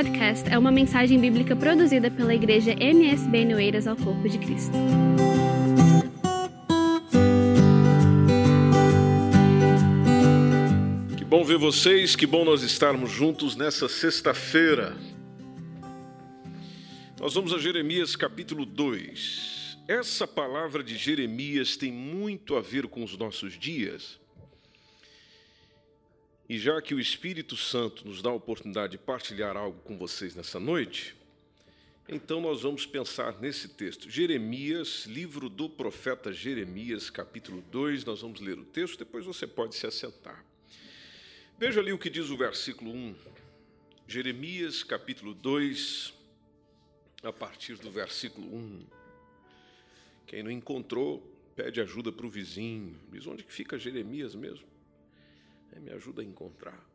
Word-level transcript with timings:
podcast 0.00 0.48
é 0.48 0.58
uma 0.58 0.70
mensagem 0.70 1.20
bíblica 1.20 1.54
produzida 1.54 2.10
pela 2.10 2.34
igreja 2.34 2.72
MSB 2.72 3.44
Noeiras 3.44 3.86
ao 3.86 3.94
Corpo 3.94 4.26
de 4.30 4.38
Cristo. 4.38 4.72
Que 11.18 11.22
bom 11.22 11.44
ver 11.44 11.58
vocês, 11.58 12.16
que 12.16 12.26
bom 12.26 12.46
nós 12.46 12.62
estarmos 12.62 13.10
juntos 13.10 13.56
nessa 13.56 13.90
sexta-feira. 13.90 14.96
Nós 17.20 17.34
vamos 17.34 17.52
a 17.52 17.58
Jeremias 17.58 18.16
capítulo 18.16 18.64
2. 18.64 19.76
Essa 19.86 20.26
palavra 20.26 20.82
de 20.82 20.96
Jeremias 20.96 21.76
tem 21.76 21.92
muito 21.92 22.56
a 22.56 22.62
ver 22.62 22.86
com 22.86 23.04
os 23.04 23.18
nossos 23.18 23.58
dias. 23.58 24.18
E 26.50 26.58
já 26.58 26.82
que 26.82 26.92
o 26.92 26.98
Espírito 26.98 27.56
Santo 27.56 28.04
nos 28.08 28.20
dá 28.20 28.30
a 28.30 28.32
oportunidade 28.34 28.90
de 28.90 28.98
partilhar 28.98 29.56
algo 29.56 29.78
com 29.82 29.96
vocês 29.96 30.34
nessa 30.34 30.58
noite, 30.58 31.14
então 32.08 32.40
nós 32.40 32.62
vamos 32.62 32.84
pensar 32.84 33.40
nesse 33.40 33.68
texto. 33.68 34.10
Jeremias, 34.10 35.06
livro 35.06 35.48
do 35.48 35.70
profeta 35.70 36.32
Jeremias, 36.32 37.08
capítulo 37.08 37.62
2, 37.70 38.04
nós 38.04 38.22
vamos 38.22 38.40
ler 38.40 38.58
o 38.58 38.64
texto, 38.64 38.98
depois 38.98 39.24
você 39.24 39.46
pode 39.46 39.76
se 39.76 39.86
assentar. 39.86 40.44
Veja 41.56 41.78
ali 41.78 41.92
o 41.92 41.98
que 41.98 42.10
diz 42.10 42.30
o 42.30 42.36
versículo 42.36 42.90
1. 42.90 43.14
Jeremias, 44.08 44.82
capítulo 44.82 45.34
2, 45.34 46.12
a 47.22 47.32
partir 47.32 47.76
do 47.76 47.92
versículo 47.92 48.52
1. 48.52 48.86
Quem 50.26 50.42
não 50.42 50.50
encontrou, 50.50 51.20
pede 51.54 51.80
ajuda 51.80 52.10
para 52.10 52.26
o 52.26 52.28
vizinho. 52.28 52.98
Diz 53.12 53.24
onde 53.28 53.44
que 53.44 53.52
fica 53.52 53.78
Jeremias 53.78 54.34
mesmo? 54.34 54.79
É, 55.72 55.80
me 55.80 55.90
ajuda 55.92 56.22
a 56.22 56.24
encontrar. 56.24 56.90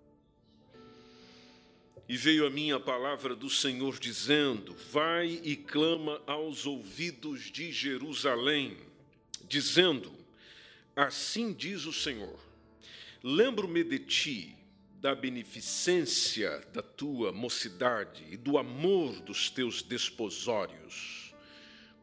E 2.08 2.16
veio 2.18 2.46
a 2.46 2.50
mim 2.50 2.72
a 2.72 2.80
palavra 2.80 3.36
do 3.36 3.50
Senhor 3.50 3.98
dizendo: 3.98 4.76
Vai 4.92 5.42
e 5.44 5.56
clama 5.56 6.22
aos 6.28 6.66
ouvidos 6.66 7.52
de 7.52 7.72
Jerusalém, 7.72 8.78
dizendo: 9.48 10.12
Assim 10.96 11.52
diz 11.52 11.86
o 11.86 11.94
Senhor: 11.94 12.40
Lembro-me 13.24 13.84
de 13.84 14.00
ti, 14.00 14.56
da 15.02 15.16
beneficência 15.16 16.64
da 16.74 16.82
tua 16.82 17.32
mocidade 17.32 18.24
e 18.30 18.38
do 18.38 18.58
amor 18.58 19.20
dos 19.22 19.50
teus 19.50 19.82
desposórios, 19.82 21.34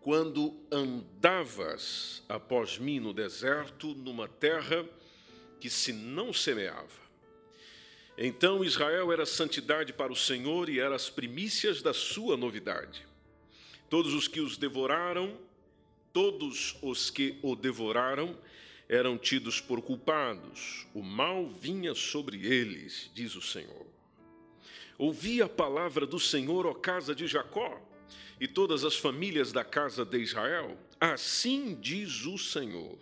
quando 0.00 0.56
andavas 0.70 2.24
após 2.28 2.78
mim 2.78 2.98
no 2.98 3.12
deserto, 3.12 3.94
numa 3.94 4.26
terra 4.26 4.84
que 5.62 5.70
se 5.70 5.92
não 5.92 6.32
semeava. 6.32 7.00
Então 8.18 8.64
Israel 8.64 9.12
era 9.12 9.24
santidade 9.24 9.92
para 9.92 10.12
o 10.12 10.16
Senhor 10.16 10.68
e 10.68 10.80
era 10.80 10.96
as 10.96 11.08
primícias 11.08 11.80
da 11.80 11.94
sua 11.94 12.36
novidade. 12.36 13.06
Todos 13.88 14.12
os 14.12 14.26
que 14.26 14.40
os 14.40 14.56
devoraram, 14.56 15.38
todos 16.12 16.76
os 16.82 17.10
que 17.10 17.38
o 17.42 17.54
devoraram, 17.54 18.36
eram 18.88 19.16
tidos 19.16 19.60
por 19.60 19.80
culpados. 19.80 20.84
O 20.92 21.00
mal 21.00 21.48
vinha 21.48 21.94
sobre 21.94 22.44
eles, 22.44 23.08
diz 23.14 23.36
o 23.36 23.40
Senhor. 23.40 23.86
Ouvi 24.98 25.40
a 25.40 25.48
palavra 25.48 26.04
do 26.04 26.18
Senhor, 26.18 26.66
ó 26.66 26.74
casa 26.74 27.14
de 27.14 27.28
Jacó, 27.28 27.80
e 28.40 28.48
todas 28.48 28.84
as 28.84 28.96
famílias 28.96 29.52
da 29.52 29.62
casa 29.62 30.04
de 30.04 30.18
Israel. 30.18 30.76
Assim 30.98 31.78
diz 31.80 32.26
o 32.26 32.36
Senhor 32.36 32.98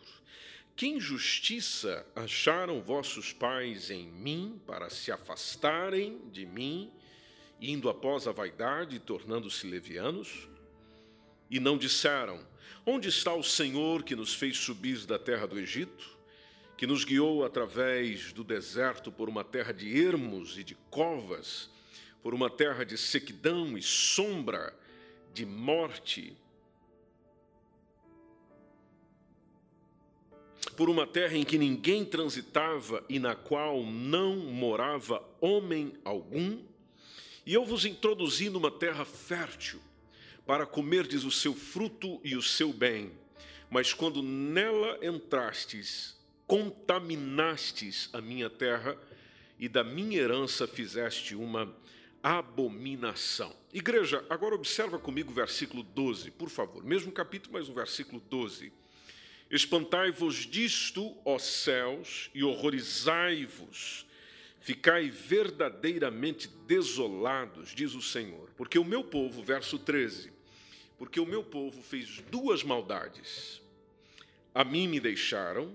que 0.80 0.86
injustiça 0.86 2.06
acharam 2.16 2.80
vossos 2.80 3.34
pais 3.34 3.90
em 3.90 4.10
mim 4.10 4.58
para 4.66 4.88
se 4.88 5.12
afastarem 5.12 6.18
de 6.32 6.46
mim, 6.46 6.90
indo 7.60 7.90
após 7.90 8.26
a 8.26 8.32
vaidade 8.32 8.96
e 8.96 8.98
tornando-se 8.98 9.66
levianos? 9.66 10.48
E 11.50 11.60
não 11.60 11.76
disseram: 11.76 12.40
Onde 12.86 13.10
está 13.10 13.34
o 13.34 13.44
Senhor 13.44 14.02
que 14.02 14.16
nos 14.16 14.32
fez 14.32 14.56
subir 14.56 15.04
da 15.04 15.18
terra 15.18 15.46
do 15.46 15.58
Egito, 15.58 16.18
que 16.78 16.86
nos 16.86 17.04
guiou 17.04 17.44
através 17.44 18.32
do 18.32 18.42
deserto 18.42 19.12
por 19.12 19.28
uma 19.28 19.44
terra 19.44 19.74
de 19.74 20.02
ermos 20.02 20.56
e 20.56 20.64
de 20.64 20.74
covas, 20.88 21.68
por 22.22 22.32
uma 22.32 22.48
terra 22.48 22.86
de 22.86 22.96
sequidão 22.96 23.76
e 23.76 23.82
sombra, 23.82 24.74
de 25.34 25.44
morte? 25.44 26.34
Por 30.80 30.88
uma 30.88 31.06
terra 31.06 31.36
em 31.36 31.44
que 31.44 31.58
ninguém 31.58 32.06
transitava 32.06 33.04
e 33.06 33.18
na 33.18 33.36
qual 33.36 33.84
não 33.84 34.36
morava 34.36 35.22
homem 35.38 35.92
algum, 36.02 36.58
e 37.44 37.52
eu 37.52 37.66
vos 37.66 37.84
introduzi 37.84 38.48
numa 38.48 38.70
terra 38.70 39.04
fértil, 39.04 39.78
para 40.46 40.64
comerdes 40.64 41.22
o 41.24 41.30
seu 41.30 41.52
fruto 41.52 42.18
e 42.24 42.34
o 42.34 42.40
seu 42.40 42.72
bem. 42.72 43.12
Mas 43.68 43.92
quando 43.92 44.22
nela 44.22 44.98
entrastes, 45.02 46.18
contaminastes 46.46 48.08
a 48.14 48.22
minha 48.22 48.48
terra, 48.48 48.96
e 49.58 49.68
da 49.68 49.84
minha 49.84 50.18
herança 50.18 50.66
fizeste 50.66 51.34
uma 51.34 51.76
abominação. 52.22 53.54
Igreja, 53.70 54.24
agora 54.30 54.54
observa 54.54 54.98
comigo 54.98 55.30
o 55.30 55.34
versículo 55.34 55.82
12, 55.82 56.30
por 56.30 56.48
favor. 56.48 56.82
Mesmo 56.82 57.12
capítulo, 57.12 57.52
mas 57.52 57.68
o 57.68 57.74
versículo 57.74 58.18
12. 58.30 58.79
Espantai-vos 59.50 60.46
disto, 60.46 61.16
ó 61.24 61.36
céus, 61.36 62.30
e 62.32 62.44
horrorizai-vos. 62.44 64.06
Ficai 64.60 65.10
verdadeiramente 65.10 66.46
desolados, 66.68 67.74
diz 67.74 67.94
o 67.94 68.02
Senhor, 68.02 68.50
porque 68.56 68.78
o 68.78 68.84
meu 68.84 69.02
povo, 69.02 69.42
verso 69.42 69.76
13, 69.76 70.30
porque 70.96 71.18
o 71.18 71.26
meu 71.26 71.42
povo 71.42 71.82
fez 71.82 72.22
duas 72.30 72.62
maldades. 72.62 73.60
A 74.54 74.62
mim 74.62 74.86
me 74.86 75.00
deixaram 75.00 75.74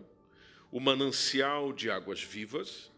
o 0.72 0.80
manancial 0.80 1.74
de 1.74 1.90
águas 1.90 2.22
vivas 2.22 2.90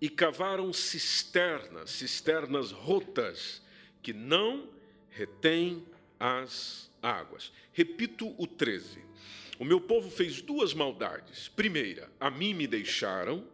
e 0.00 0.08
cavaram 0.08 0.72
cisternas, 0.72 1.90
cisternas 1.90 2.72
rotas, 2.72 3.62
que 4.02 4.12
não 4.12 4.68
retêm 5.10 5.86
as 6.18 6.90
águas. 7.00 7.52
Repito 7.72 8.34
o 8.36 8.46
13 8.46 9.04
o 9.58 9.64
meu 9.64 9.80
povo 9.80 10.10
fez 10.10 10.42
duas 10.42 10.74
maldades. 10.74 11.48
Primeira, 11.48 12.10
a 12.18 12.30
mim 12.30 12.54
me 12.54 12.66
deixaram, 12.66 13.46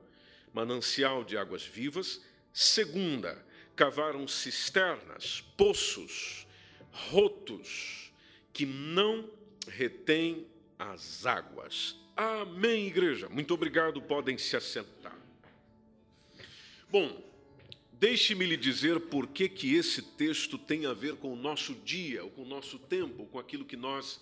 manancial 0.52 1.24
de 1.24 1.36
águas 1.36 1.64
vivas. 1.64 2.22
Segunda, 2.52 3.44
cavaram 3.76 4.26
cisternas, 4.26 5.42
poços, 5.56 6.46
rotos, 6.90 8.12
que 8.52 8.64
não 8.64 9.28
retêm 9.68 10.46
as 10.78 11.26
águas. 11.26 11.96
Amém, 12.16 12.86
igreja. 12.86 13.28
Muito 13.28 13.54
obrigado, 13.54 14.00
podem 14.00 14.36
se 14.36 14.56
assentar. 14.56 15.18
Bom, 16.90 17.22
deixe-me 17.92 18.44
lhe 18.46 18.56
dizer 18.56 18.98
por 19.00 19.28
que, 19.28 19.48
que 19.48 19.74
esse 19.74 20.02
texto 20.02 20.58
tem 20.58 20.86
a 20.86 20.92
ver 20.92 21.16
com 21.16 21.32
o 21.32 21.36
nosso 21.36 21.74
dia, 21.74 22.22
com 22.24 22.42
o 22.42 22.46
nosso 22.46 22.78
tempo, 22.78 23.26
com 23.26 23.38
aquilo 23.38 23.64
que 23.64 23.76
nós 23.76 24.20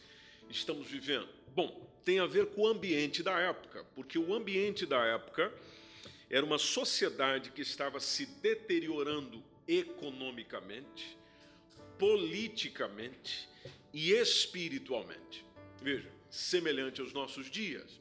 estamos 0.51 0.87
vivendo. 0.87 1.38
Bom, 1.59 1.91
tem 2.05 2.21
a 2.21 2.27
ver 2.27 2.47
com 2.51 2.61
o 2.61 2.67
ambiente 2.69 3.21
da 3.21 3.37
época, 3.37 3.85
porque 3.97 4.17
o 4.17 4.33
ambiente 4.33 4.87
da 4.87 5.05
época 5.05 5.53
era 6.31 6.47
uma 6.47 6.57
sociedade 6.57 7.51
que 7.51 7.63
estava 7.63 7.99
se 7.99 8.27
deteriorando 8.27 9.43
economicamente, 9.67 11.19
politicamente 11.99 13.49
e 13.93 14.13
espiritualmente. 14.13 15.45
Veja, 15.83 16.09
semelhante 16.31 17.01
aos 17.01 17.13
nossos 17.13 17.51
dias. 17.51 18.01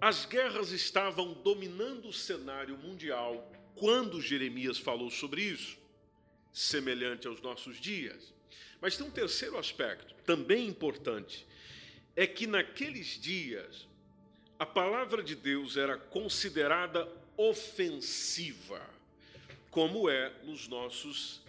As 0.00 0.24
guerras 0.24 0.70
estavam 0.70 1.32
dominando 1.32 2.10
o 2.10 2.12
cenário 2.12 2.78
mundial 2.78 3.50
quando 3.74 4.20
Jeremias 4.20 4.78
falou 4.78 5.10
sobre 5.10 5.42
isso, 5.42 5.76
semelhante 6.52 7.26
aos 7.26 7.40
nossos 7.40 7.80
dias. 7.80 8.32
Mas 8.80 8.96
tem 8.96 9.04
um 9.04 9.10
terceiro 9.10 9.58
aspecto, 9.58 10.14
também 10.24 10.68
importante, 10.68 11.44
é 12.14 12.26
que 12.26 12.46
naqueles 12.46 13.20
dias 13.20 13.86
a 14.58 14.66
palavra 14.66 15.22
de 15.22 15.34
Deus 15.34 15.76
era 15.76 15.96
considerada 15.96 17.08
ofensiva, 17.36 18.80
como 19.70 20.08
é 20.08 20.32
nos 20.44 20.68
nossos 20.68 21.42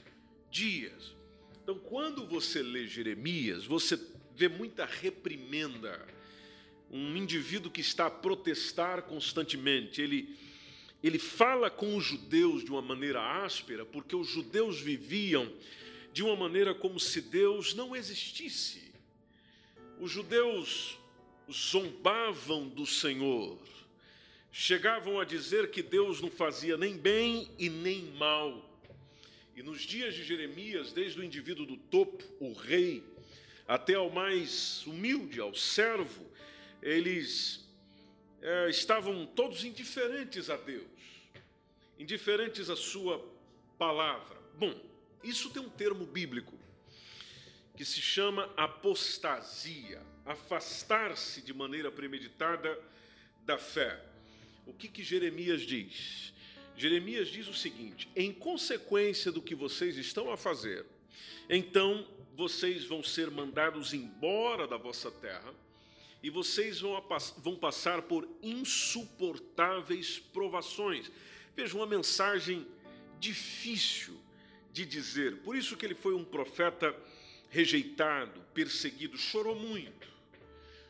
dias. 0.49 1.13
Então, 1.61 1.77
quando 1.77 2.25
você 2.25 2.61
lê 2.61 2.87
Jeremias, 2.87 3.65
você 3.65 3.99
vê 4.35 4.47
muita 4.47 4.85
reprimenda. 4.85 6.07
Um 6.89 7.15
indivíduo 7.15 7.71
que 7.71 7.81
está 7.81 8.05
a 8.05 8.11
protestar 8.11 9.03
constantemente, 9.03 10.01
ele, 10.01 10.37
ele 11.01 11.17
fala 11.17 11.69
com 11.69 11.95
os 11.95 12.03
judeus 12.03 12.63
de 12.63 12.71
uma 12.71 12.81
maneira 12.81 13.43
áspera, 13.43 13.85
porque 13.85 14.15
os 14.15 14.27
judeus 14.27 14.79
viviam 14.79 15.51
de 16.11 16.23
uma 16.23 16.35
maneira 16.35 16.73
como 16.75 16.99
se 16.99 17.21
Deus 17.21 17.73
não 17.73 17.95
existisse. 17.95 18.92
Os 19.99 20.11
judeus 20.11 20.97
zombavam 21.51 22.67
do 22.67 22.85
Senhor, 22.85 23.57
chegavam 24.51 25.19
a 25.19 25.25
dizer 25.25 25.71
que 25.71 25.81
Deus 25.81 26.21
não 26.21 26.29
fazia 26.29 26.77
nem 26.77 26.97
bem 26.97 27.49
e 27.57 27.69
nem 27.69 28.03
mal, 28.13 28.69
E 29.55 29.61
nos 29.61 29.81
dias 29.81 30.15
de 30.15 30.23
Jeremias, 30.23 30.91
desde 30.91 31.19
o 31.19 31.23
indivíduo 31.23 31.65
do 31.65 31.77
topo, 31.77 32.23
o 32.39 32.53
rei, 32.53 33.03
até 33.67 33.93
ao 33.93 34.09
mais 34.09 34.83
humilde, 34.87 35.39
ao 35.39 35.53
servo, 35.53 36.25
eles 36.81 37.63
é, 38.41 38.69
estavam 38.69 39.27
todos 39.27 39.63
indiferentes 39.63 40.49
a 40.49 40.57
Deus, 40.57 40.87
indiferentes 41.99 42.69
à 42.69 42.75
sua 42.75 43.23
palavra. 43.77 44.35
Bom, 44.57 44.73
isso 45.23 45.51
tem 45.51 45.61
um 45.61 45.69
termo 45.69 46.05
bíblico 46.05 46.62
que 47.75 47.83
se 47.83 48.01
chama 48.01 48.49
apostasia, 48.55 50.01
afastar-se 50.25 51.41
de 51.41 51.53
maneira 51.53 51.91
premeditada 51.91 52.79
da 53.45 53.57
fé. 53.57 53.99
O 54.65 54.73
que, 54.73 54.87
que 54.87 55.03
Jeremias 55.03 55.61
diz? 55.61 56.33
Jeremias 56.75 57.27
diz 57.27 57.47
o 57.47 57.53
seguinte: 57.53 58.09
em 58.15 58.31
consequência 58.31 59.31
do 59.31 59.41
que 59.41 59.55
vocês 59.55 59.97
estão 59.97 60.31
a 60.31 60.37
fazer, 60.37 60.85
então 61.49 62.07
vocês 62.35 62.85
vão 62.85 63.03
ser 63.03 63.29
mandados 63.29 63.93
embora 63.93 64.67
da 64.67 64.77
vossa 64.77 65.11
terra 65.11 65.53
e 66.21 66.29
vocês 66.29 66.79
vão, 66.79 67.03
vão 67.37 67.55
passar 67.55 68.03
por 68.03 68.27
insuportáveis 68.41 70.19
provações. 70.19 71.11
Veja, 71.55 71.75
uma 71.75 71.85
mensagem 71.85 72.65
difícil 73.19 74.19
de 74.71 74.85
dizer. 74.85 75.37
Por 75.41 75.55
isso 75.55 75.77
que 75.77 75.85
ele 75.85 75.93
foi 75.93 76.15
um 76.15 76.23
profeta 76.23 76.95
rejeitado, 77.53 78.41
perseguido, 78.51 79.15
chorou 79.15 79.55
muito. 79.55 80.07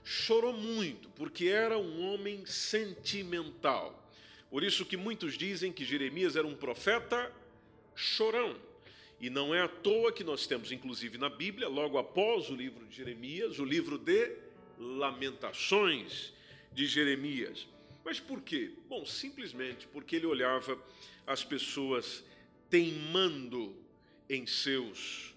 Chorou 0.01 0.53
muito, 0.53 1.09
porque 1.09 1.47
era 1.47 1.77
um 1.77 2.01
homem 2.07 2.45
sentimental. 2.45 4.09
Por 4.49 4.63
isso 4.63 4.85
que 4.85 4.95
muitos 4.95 5.37
dizem 5.37 5.73
que 5.73 5.83
Jeremias 5.83 6.37
era 6.37 6.47
um 6.47 6.55
profeta 6.55 7.29
chorão. 7.93 8.55
E 9.19 9.29
não 9.29 9.53
é 9.53 9.59
à 9.59 9.67
toa 9.67 10.13
que 10.13 10.23
nós 10.23 10.47
temos, 10.47 10.71
inclusive 10.71 11.17
na 11.17 11.29
Bíblia, 11.29 11.67
logo 11.67 11.97
após 11.97 12.49
o 12.49 12.55
livro 12.55 12.85
de 12.85 12.95
Jeremias, 12.95 13.59
o 13.59 13.65
livro 13.65 13.97
de 13.97 14.31
Lamentações 14.79 16.31
de 16.71 16.85
Jeremias. 16.85 17.67
Mas 18.05 18.21
por 18.21 18.41
quê? 18.41 18.71
Bom, 18.87 19.05
simplesmente 19.05 19.85
porque 19.87 20.15
ele 20.15 20.27
olhava 20.27 20.81
as 21.27 21.43
pessoas 21.43 22.23
teimando 22.69 23.75
em 24.29 24.45
seus 24.45 25.32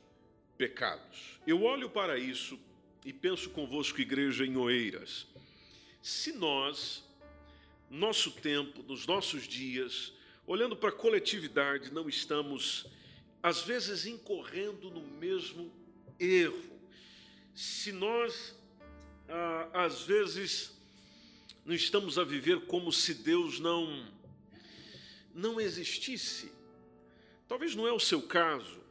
pecados. 0.56 1.38
Eu 1.46 1.62
olho 1.62 1.88
para 1.88 2.18
isso 2.18 2.58
e 3.04 3.12
penso 3.12 3.50
convosco, 3.50 4.00
igreja 4.00 4.44
em 4.44 4.56
Oeiras, 4.56 5.26
se 6.02 6.32
nós, 6.32 7.04
nosso 7.90 8.30
tempo, 8.30 8.82
nos 8.82 9.06
nossos 9.06 9.46
dias, 9.46 10.12
olhando 10.46 10.76
para 10.76 10.88
a 10.88 10.92
coletividade, 10.92 11.92
não 11.92 12.08
estamos, 12.08 12.86
às 13.42 13.62
vezes, 13.62 14.06
incorrendo 14.06 14.90
no 14.90 15.02
mesmo 15.02 15.72
erro, 16.18 16.80
se 17.54 17.92
nós, 17.92 18.54
ah, 19.28 19.84
às 19.84 20.02
vezes, 20.02 20.76
não 21.64 21.74
estamos 21.74 22.18
a 22.18 22.24
viver 22.24 22.66
como 22.66 22.92
se 22.92 23.14
Deus 23.14 23.58
não, 23.58 24.06
não 25.34 25.60
existisse, 25.60 26.52
talvez 27.48 27.74
não 27.74 27.86
é 27.86 27.92
o 27.92 28.00
seu 28.00 28.22
caso, 28.22 28.85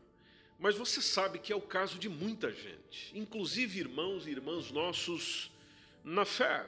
mas 0.60 0.76
você 0.76 1.02
sabe 1.02 1.40
que 1.40 1.52
é 1.52 1.56
o 1.56 1.62
caso 1.62 2.00
de 2.00 2.08
muita 2.08 2.52
gente, 2.52 3.12
inclusive 3.14 3.80
irmãos 3.80 4.26
e 4.26 4.32
irmãs 4.32 4.72
nossos 4.72 5.52
na 6.04 6.26
fé, 6.26 6.66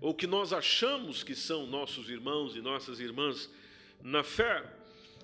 ou 0.00 0.14
que 0.14 0.26
nós 0.26 0.52
achamos 0.52 1.22
que 1.22 1.34
são 1.34 1.66
nossos 1.66 2.08
irmãos 2.08 2.54
e 2.54 2.60
nossas 2.60 3.00
irmãs 3.00 3.50
na 4.02 4.22
fé, 4.22 4.64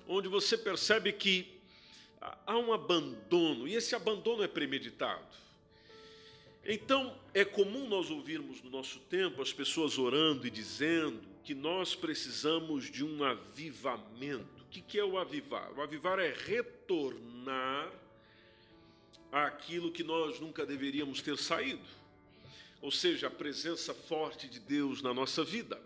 onde 0.07 0.27
você 0.27 0.57
percebe 0.57 1.13
que 1.13 1.59
há 2.19 2.57
um 2.57 2.73
abandono, 2.73 3.67
e 3.67 3.75
esse 3.75 3.95
abandono 3.95 4.43
é 4.43 4.47
premeditado. 4.47 5.41
Então, 6.63 7.17
é 7.33 7.43
comum 7.43 7.87
nós 7.87 8.11
ouvirmos 8.11 8.61
no 8.61 8.69
nosso 8.69 8.99
tempo 9.01 9.41
as 9.41 9.51
pessoas 9.51 9.97
orando 9.97 10.45
e 10.45 10.51
dizendo 10.51 11.21
que 11.43 11.55
nós 11.55 11.95
precisamos 11.95 12.89
de 12.89 13.03
um 13.03 13.23
avivamento. 13.23 14.60
O 14.71 14.73
que 14.73 14.97
é 14.97 15.03
o 15.03 15.17
avivar? 15.17 15.69
O 15.77 15.81
avivar 15.81 16.17
é 16.17 16.33
retornar 16.33 17.91
àquilo 19.29 19.91
que 19.91 20.01
nós 20.01 20.39
nunca 20.39 20.65
deveríamos 20.65 21.21
ter 21.21 21.37
saído. 21.37 21.83
Ou 22.81 22.89
seja, 22.89 23.27
a 23.27 23.29
presença 23.29 23.93
forte 23.93 24.47
de 24.47 24.61
Deus 24.61 25.01
na 25.01 25.13
nossa 25.13 25.43
vida, 25.43 25.77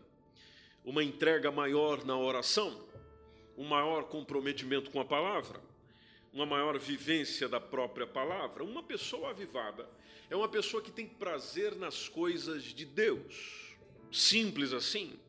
uma 0.83 1.03
entrega 1.03 1.51
maior 1.51 2.05
na 2.05 2.15
oração, 2.15 2.79
um 3.57 3.63
maior 3.63 4.03
comprometimento 4.03 4.91
com 4.91 4.99
a 4.99 5.05
palavra, 5.05 5.59
uma 6.31 6.45
maior 6.45 6.77
vivência 6.77 7.49
da 7.49 7.59
própria 7.59 8.05
palavra. 8.05 8.63
Uma 8.63 8.83
pessoa 8.83 9.31
avivada 9.31 9.89
é 10.29 10.35
uma 10.35 10.47
pessoa 10.47 10.83
que 10.83 10.91
tem 10.91 11.07
prazer 11.07 11.75
nas 11.75 12.07
coisas 12.07 12.61
de 12.61 12.85
Deus. 12.85 13.75
Simples 14.11 14.73
assim. 14.73 15.19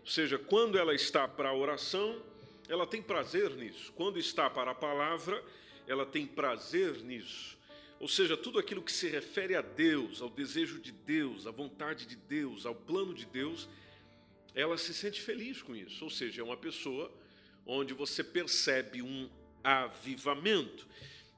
Ou 0.00 0.06
seja, 0.06 0.38
quando 0.38 0.78
ela 0.78 0.94
está 0.94 1.26
para 1.26 1.48
a 1.48 1.54
oração, 1.54 2.29
ela 2.70 2.86
tem 2.86 3.02
prazer 3.02 3.50
nisso. 3.56 3.92
Quando 3.94 4.16
está 4.16 4.48
para 4.48 4.70
a 4.70 4.74
palavra, 4.74 5.44
ela 5.88 6.06
tem 6.06 6.24
prazer 6.24 7.02
nisso. 7.02 7.58
Ou 7.98 8.06
seja, 8.06 8.36
tudo 8.36 8.60
aquilo 8.60 8.80
que 8.80 8.92
se 8.92 9.08
refere 9.08 9.56
a 9.56 9.60
Deus, 9.60 10.22
ao 10.22 10.30
desejo 10.30 10.78
de 10.78 10.92
Deus, 10.92 11.48
à 11.48 11.50
vontade 11.50 12.06
de 12.06 12.14
Deus, 12.14 12.64
ao 12.64 12.74
plano 12.74 13.12
de 13.12 13.26
Deus, 13.26 13.68
ela 14.54 14.78
se 14.78 14.94
sente 14.94 15.20
feliz 15.20 15.60
com 15.60 15.74
isso. 15.74 16.04
Ou 16.04 16.10
seja, 16.10 16.42
é 16.42 16.44
uma 16.44 16.56
pessoa 16.56 17.12
onde 17.66 17.92
você 17.92 18.22
percebe 18.22 19.02
um 19.02 19.28
avivamento. 19.64 20.86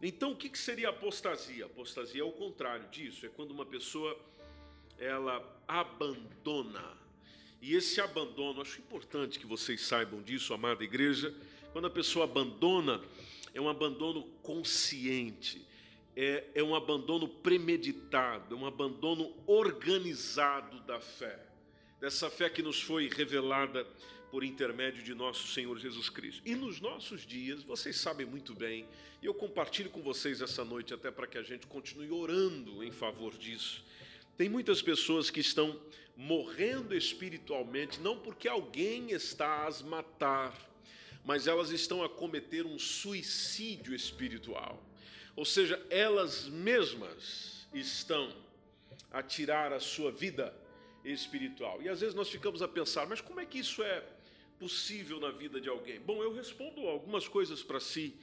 Então, 0.03 0.33
o 0.33 0.37
que 0.37 0.57
seria 0.57 0.91
apostasia? 0.91 1.65
Apostasia 1.65 2.21
é 2.21 2.25
o 2.25 2.33
contrário 2.33 2.89
disso, 2.91 3.25
é 3.25 3.31
quando 3.31 3.53
uma 3.53 3.65
pessoa 3.65 4.21
ela 4.99 5.65
abandona. 5.67 7.01
E 7.63 7.75
esse 7.75 7.99
abandono, 8.01 8.61
acho 8.61 8.79
importante 8.81 9.39
que 9.39 9.47
vocês 9.47 9.81
saibam 9.81 10.21
disso, 10.21 10.53
amada 10.53 10.85
igreja, 10.85 11.35
quando 11.73 11.87
a 11.87 11.91
pessoa 11.91 12.27
abandona, 12.27 13.01
é 13.55 13.61
um 13.61 13.69
abandono 13.69 14.25
consciente 14.43 15.65
é, 16.17 16.45
é 16.55 16.63
um 16.63 16.75
abandono 16.75 17.27
premeditado, 17.27 18.55
é 18.55 18.59
um 18.59 18.67
abandono 18.67 19.35
organizado 19.47 20.81
da 20.81 21.01
fé, 21.01 21.39
dessa 22.01 22.29
fé 22.31 22.51
que 22.51 22.63
nos 22.63 22.81
foi 22.81 23.09
revelada 23.09 23.87
por 24.31 24.45
intermédio 24.45 25.03
de 25.03 25.15
nosso 25.15 25.49
Senhor 25.49 25.79
Jesus 25.79 26.09
Cristo. 26.09 26.43
E 26.45 26.55
nos 26.55 26.81
nossos 26.81 27.27
dias, 27.27 27.63
vocês 27.63 27.97
sabem 27.97 28.27
muito 28.27 28.55
bem, 28.55 28.87
e 29.23 29.27
eu 29.27 29.35
compartilho 29.35 29.91
com 29.91 30.01
vocês 30.01 30.41
essa 30.41 30.65
noite 30.65 30.95
até 30.95 31.11
para 31.11 31.27
que 31.27 31.39
a 31.39 31.43
gente 31.43 31.67
continue 31.67 32.11
orando 32.11 32.83
em 32.83 32.91
favor 32.91 33.37
disso. 33.37 33.85
Tem 34.37 34.49
muitas 34.49 34.81
pessoas 34.81 35.31
que 35.31 35.41
estão 35.41 35.79
morrendo 36.17 36.95
espiritualmente, 36.95 38.01
não 38.01 38.19
porque 38.19 38.49
alguém 38.49 39.11
está 39.11 39.67
as 39.67 39.83
matar, 39.83 40.55
mas 41.25 41.47
elas 41.47 41.71
estão 41.71 42.03
a 42.03 42.09
cometer 42.09 42.67
um 42.67 42.79
suicídio 42.79 43.95
espiritual. 43.95 44.83
Ou 45.35 45.45
seja, 45.45 45.85
elas 45.89 46.49
mesmas 46.49 47.67
estão 47.73 48.35
a 49.11 49.23
tirar 49.23 49.73
a 49.73 49.81
sua 49.81 50.11
vida 50.11 50.55
espiritual. 51.05 51.81
E 51.83 51.89
às 51.89 52.01
vezes 52.01 52.15
nós 52.15 52.29
ficamos 52.29 52.63
a 52.63 52.69
pensar, 52.69 53.07
mas 53.07 53.21
como 53.21 53.41
é 53.41 53.47
que 53.47 53.59
isso 53.59 53.83
é 53.83 54.05
possível 54.59 55.19
na 55.19 55.31
vida 55.31 55.61
de 55.61 55.69
alguém? 55.69 56.01
Bom, 56.01 56.23
eu 56.23 56.33
respondo 56.33 56.87
algumas 56.87 57.27
coisas 57.27 57.63
para 57.63 57.81
si 57.81 58.15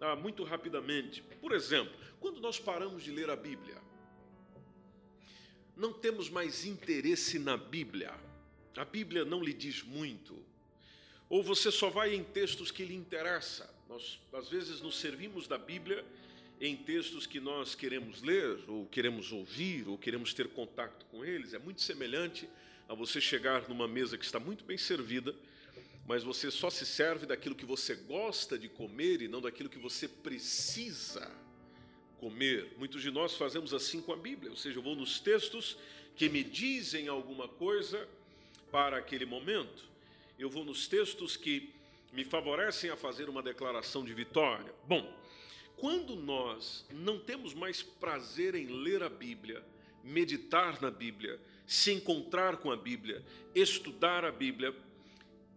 ah, 0.00 0.16
muito 0.16 0.44
rapidamente. 0.44 1.22
Por 1.40 1.52
exemplo, 1.52 1.94
quando 2.20 2.40
nós 2.40 2.58
paramos 2.58 3.02
de 3.02 3.10
ler 3.10 3.30
a 3.30 3.36
Bíblia, 3.36 3.76
não 5.78 5.92
temos 5.92 6.28
mais 6.28 6.64
interesse 6.64 7.38
na 7.38 7.56
Bíblia. 7.56 8.12
A 8.76 8.84
Bíblia 8.84 9.24
não 9.24 9.42
lhe 9.42 9.52
diz 9.52 9.82
muito. 9.82 10.36
Ou 11.28 11.42
você 11.42 11.70
só 11.70 11.88
vai 11.88 12.14
em 12.14 12.24
textos 12.24 12.70
que 12.70 12.84
lhe 12.84 12.94
interessam. 12.94 13.66
Nós, 13.88 14.18
às 14.32 14.48
vezes, 14.48 14.80
nos 14.80 14.98
servimos 14.98 15.46
da 15.46 15.56
Bíblia 15.56 16.04
em 16.60 16.76
textos 16.76 17.26
que 17.26 17.38
nós 17.38 17.76
queremos 17.76 18.22
ler, 18.22 18.58
ou 18.66 18.86
queremos 18.86 19.30
ouvir, 19.30 19.88
ou 19.88 19.96
queremos 19.96 20.34
ter 20.34 20.48
contato 20.48 21.06
com 21.06 21.24
eles, 21.24 21.54
é 21.54 21.58
muito 21.58 21.80
semelhante 21.80 22.48
a 22.88 22.94
você 22.94 23.20
chegar 23.20 23.68
numa 23.68 23.86
mesa 23.86 24.18
que 24.18 24.24
está 24.24 24.40
muito 24.40 24.64
bem 24.64 24.76
servida, 24.76 25.34
mas 26.06 26.24
você 26.24 26.50
só 26.50 26.70
se 26.70 26.84
serve 26.84 27.26
daquilo 27.26 27.54
que 27.54 27.66
você 27.66 27.94
gosta 27.94 28.58
de 28.58 28.68
comer 28.68 29.22
e 29.22 29.28
não 29.28 29.40
daquilo 29.40 29.68
que 29.68 29.78
você 29.78 30.08
precisa 30.08 31.30
comer. 32.20 32.74
Muitos 32.78 33.02
de 33.02 33.10
nós 33.10 33.34
fazemos 33.34 33.72
assim 33.72 34.00
com 34.00 34.12
a 34.12 34.16
Bíblia, 34.16 34.50
ou 34.50 34.56
seja, 34.56 34.78
eu 34.78 34.82
vou 34.82 34.94
nos 34.94 35.20
textos 35.20 35.76
que 36.16 36.28
me 36.28 36.42
dizem 36.42 37.08
alguma 37.08 37.48
coisa 37.48 38.08
para 38.70 38.98
aquele 38.98 39.24
momento, 39.24 39.84
eu 40.38 40.50
vou 40.50 40.64
nos 40.64 40.86
textos 40.86 41.36
que 41.36 41.72
me 42.12 42.24
favorecem 42.24 42.90
a 42.90 42.96
fazer 42.96 43.28
uma 43.28 43.42
declaração 43.42 44.04
de 44.04 44.12
vitória. 44.12 44.74
Bom, 44.86 45.16
quando 45.76 46.16
nós 46.16 46.84
não 46.90 47.18
temos 47.18 47.54
mais 47.54 47.82
prazer 47.82 48.54
em 48.54 48.66
ler 48.66 49.02
a 49.02 49.08
Bíblia, 49.08 49.62
meditar 50.02 50.80
na 50.82 50.90
Bíblia, 50.90 51.40
se 51.66 51.92
encontrar 51.92 52.56
com 52.56 52.72
a 52.72 52.76
Bíblia, 52.76 53.24
estudar 53.54 54.24
a 54.24 54.32
Bíblia, 54.32 54.74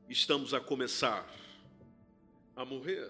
estamos 0.10 0.54
a 0.54 0.60
começar 0.60 1.28
a 2.56 2.66
morrer. 2.66 3.10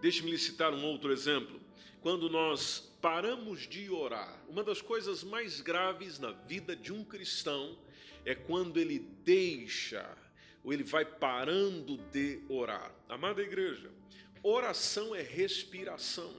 Deixe-me 0.00 0.30
lhe 0.30 0.38
citar 0.38 0.74
um 0.74 0.84
outro 0.84 1.12
exemplo. 1.12 1.63
Quando 2.04 2.28
nós 2.28 2.92
paramos 3.00 3.66
de 3.66 3.88
orar, 3.88 4.38
uma 4.46 4.62
das 4.62 4.82
coisas 4.82 5.24
mais 5.24 5.62
graves 5.62 6.18
na 6.18 6.32
vida 6.32 6.76
de 6.76 6.92
um 6.92 7.02
cristão 7.02 7.78
é 8.26 8.34
quando 8.34 8.78
ele 8.78 8.98
deixa, 8.98 10.14
ou 10.62 10.70
ele 10.70 10.82
vai 10.82 11.06
parando 11.06 11.96
de 12.12 12.42
orar. 12.46 12.94
Amada 13.08 13.40
igreja, 13.40 13.90
oração 14.42 15.14
é 15.14 15.22
respiração 15.22 16.30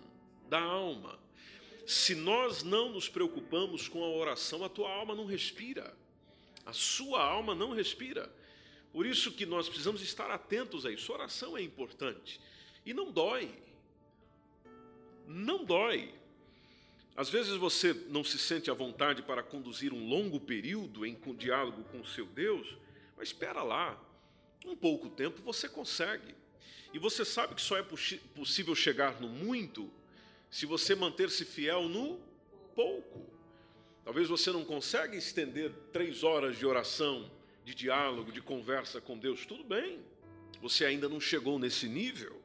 da 0.48 0.62
alma. 0.62 1.18
Se 1.88 2.14
nós 2.14 2.62
não 2.62 2.92
nos 2.92 3.10
preocupamos 3.10 3.88
com 3.88 4.04
a 4.04 4.10
oração, 4.10 4.64
a 4.64 4.70
tua 4.70 4.94
alma 4.94 5.16
não 5.16 5.26
respira. 5.26 5.98
A 6.64 6.74
sua 6.74 7.24
alma 7.24 7.56
não 7.56 7.74
respira. 7.74 8.32
Por 8.94 9.04
isso 9.04 9.32
que 9.32 9.48
nós 9.48 9.68
precisamos 9.68 10.04
estar 10.04 10.30
atentos 10.30 10.86
a 10.86 10.92
isso. 10.92 11.12
Oração 11.12 11.58
é 11.58 11.62
importante. 11.64 12.40
E 12.86 12.94
não 12.94 13.12
dói. 13.12 13.65
Não 15.28 15.64
dói. 15.64 16.14
Às 17.16 17.30
vezes 17.30 17.56
você 17.56 17.94
não 18.10 18.24
se 18.24 18.38
sente 18.38 18.70
à 18.70 18.74
vontade 18.74 19.22
para 19.22 19.42
conduzir 19.42 19.94
um 19.94 20.08
longo 20.08 20.40
período 20.40 21.06
em 21.06 21.18
diálogo 21.38 21.84
com 21.86 22.02
o 22.02 22.06
seu 22.06 22.26
Deus, 22.26 22.78
mas 23.18 23.30
espera 23.30 23.64
lá. 23.64 24.00
Um 24.66 24.76
pouco 24.76 25.10
tempo 25.10 25.42
você 25.42 25.70
consegue. 25.70 26.36
E 26.94 27.00
você 27.00 27.24
sabe 27.24 27.56
que 27.56 27.62
só 27.62 27.78
é 27.78 27.84
possível 27.84 28.76
chegar 28.76 29.22
no 29.22 29.30
muito 29.30 29.92
se 30.50 30.66
você 30.66 30.96
manter-se 30.96 31.46
fiel 31.46 31.88
no 31.88 32.20
pouco. 32.76 33.26
Talvez 34.04 34.28
você 34.28 34.52
não 34.52 34.64
consiga 34.64 35.16
estender 35.16 35.72
três 35.92 36.24
horas 36.24 36.58
de 36.58 36.66
oração, 36.66 37.32
de 37.64 37.74
diálogo, 37.74 38.32
de 38.32 38.42
conversa 38.42 39.02
com 39.02 39.18
Deus. 39.18 39.46
Tudo 39.46 39.64
bem, 39.64 40.00
você 40.62 40.86
ainda 40.86 41.10
não 41.10 41.20
chegou 41.20 41.58
nesse 41.58 41.88
nível. 41.88 42.42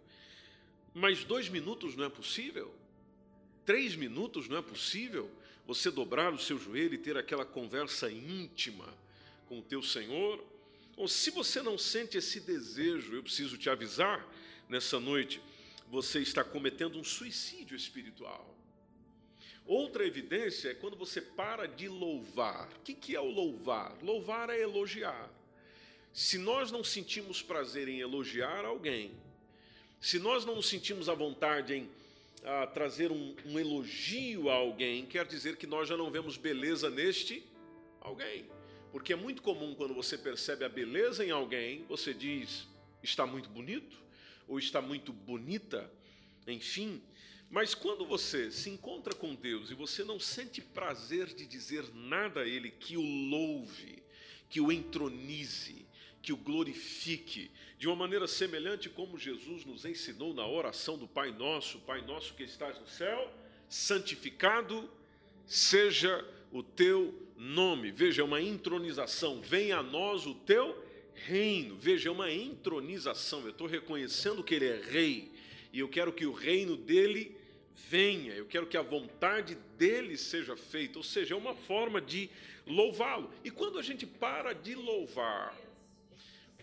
Mas 0.94 1.24
dois 1.24 1.48
minutos 1.48 1.96
não 1.96 2.04
é 2.04 2.08
possível? 2.08 2.74
Três 3.64 3.94
minutos 3.94 4.48
não 4.48 4.56
é 4.58 4.62
possível? 4.62 5.30
Você 5.66 5.90
dobrar 5.90 6.32
o 6.32 6.38
seu 6.38 6.58
joelho 6.58 6.94
e 6.94 6.98
ter 6.98 7.16
aquela 7.16 7.44
conversa 7.44 8.10
íntima 8.10 8.86
com 9.48 9.60
o 9.60 9.62
teu 9.62 9.82
Senhor? 9.82 10.44
Ou 10.96 11.06
se 11.06 11.30
você 11.30 11.62
não 11.62 11.78
sente 11.78 12.18
esse 12.18 12.40
desejo, 12.40 13.14
eu 13.14 13.22
preciso 13.22 13.56
te 13.56 13.70
avisar 13.70 14.26
nessa 14.68 14.98
noite, 14.98 15.40
você 15.88 16.20
está 16.20 16.42
cometendo 16.44 16.98
um 16.98 17.04
suicídio 17.04 17.76
espiritual. 17.76 18.56
Outra 19.66 20.04
evidência 20.04 20.70
é 20.70 20.74
quando 20.74 20.96
você 20.96 21.20
para 21.20 21.66
de 21.66 21.88
louvar. 21.88 22.68
O 22.68 22.80
que 22.80 23.14
é 23.14 23.20
o 23.20 23.30
louvar? 23.30 23.96
Louvar 24.02 24.50
é 24.50 24.60
elogiar. 24.60 25.30
Se 26.12 26.38
nós 26.38 26.72
não 26.72 26.82
sentimos 26.82 27.40
prazer 27.40 27.86
em 27.86 28.00
elogiar 28.00 28.64
alguém, 28.64 29.12
se 30.00 30.18
nós 30.18 30.44
não 30.44 30.56
nos 30.56 30.68
sentimos 30.68 31.08
à 31.08 31.14
vontade 31.14 31.74
em 31.74 31.90
a, 32.44 32.66
trazer 32.66 33.12
um, 33.12 33.34
um 33.44 33.58
elogio 33.58 34.48
a 34.48 34.54
alguém, 34.54 35.04
quer 35.06 35.26
dizer 35.26 35.56
que 35.56 35.66
nós 35.66 35.88
já 35.88 35.96
não 35.96 36.10
vemos 36.10 36.36
beleza 36.36 36.90
neste 36.90 37.44
alguém. 38.00 38.46
Porque 38.92 39.12
é 39.12 39.16
muito 39.16 39.42
comum 39.42 39.74
quando 39.74 39.94
você 39.94 40.18
percebe 40.18 40.64
a 40.64 40.68
beleza 40.68 41.24
em 41.24 41.30
alguém, 41.30 41.84
você 41.88 42.12
diz, 42.12 42.66
está 43.02 43.26
muito 43.26 43.48
bonito, 43.48 43.96
ou 44.48 44.58
está 44.58 44.80
muito 44.80 45.12
bonita, 45.12 45.90
enfim. 46.46 47.00
Mas 47.48 47.74
quando 47.74 48.04
você 48.04 48.50
se 48.50 48.70
encontra 48.70 49.14
com 49.14 49.34
Deus 49.34 49.70
e 49.70 49.74
você 49.74 50.02
não 50.02 50.18
sente 50.18 50.60
prazer 50.60 51.26
de 51.26 51.46
dizer 51.46 51.84
nada 51.94 52.40
a 52.40 52.48
Ele 52.48 52.70
que 52.70 52.96
o 52.96 53.02
louve, 53.02 54.02
que 54.48 54.60
o 54.60 54.72
entronize, 54.72 55.86
que 56.22 56.32
o 56.32 56.36
glorifique, 56.36 57.50
de 57.78 57.86
uma 57.86 57.96
maneira 57.96 58.26
semelhante 58.26 58.88
como 58.88 59.18
Jesus 59.18 59.64
nos 59.64 59.84
ensinou 59.84 60.34
na 60.34 60.46
oração 60.46 60.98
do 60.98 61.08
Pai 61.08 61.32
Nosso, 61.32 61.78
Pai 61.80 62.02
Nosso 62.02 62.34
que 62.34 62.42
estás 62.42 62.78
no 62.78 62.86
céu, 62.86 63.32
santificado 63.68 64.90
seja 65.46 66.24
o 66.52 66.62
teu 66.62 67.14
nome. 67.36 67.90
Veja, 67.90 68.22
é 68.22 68.24
uma 68.24 68.40
entronização. 68.40 69.40
Venha 69.40 69.78
a 69.78 69.82
nós 69.82 70.26
o 70.26 70.34
teu 70.34 70.84
reino. 71.14 71.76
Veja, 71.76 72.08
é 72.08 72.12
uma 72.12 72.30
entronização. 72.30 73.40
Eu 73.42 73.50
estou 73.50 73.66
reconhecendo 73.66 74.44
que 74.44 74.54
ele 74.54 74.66
é 74.66 74.80
rei 74.80 75.32
e 75.72 75.78
eu 75.78 75.88
quero 75.88 76.12
que 76.12 76.26
o 76.26 76.32
reino 76.32 76.76
dele 76.76 77.36
venha, 77.88 78.34
eu 78.34 78.44
quero 78.44 78.66
que 78.66 78.76
a 78.76 78.82
vontade 78.82 79.56
dele 79.78 80.16
seja 80.16 80.56
feita, 80.56 80.98
ou 80.98 81.04
seja, 81.04 81.34
é 81.34 81.36
uma 81.36 81.54
forma 81.54 82.00
de 82.00 82.28
louvá-lo. 82.66 83.30
E 83.44 83.50
quando 83.50 83.78
a 83.78 83.82
gente 83.82 84.06
para 84.06 84.52
de 84.52 84.74
louvar, 84.74 85.56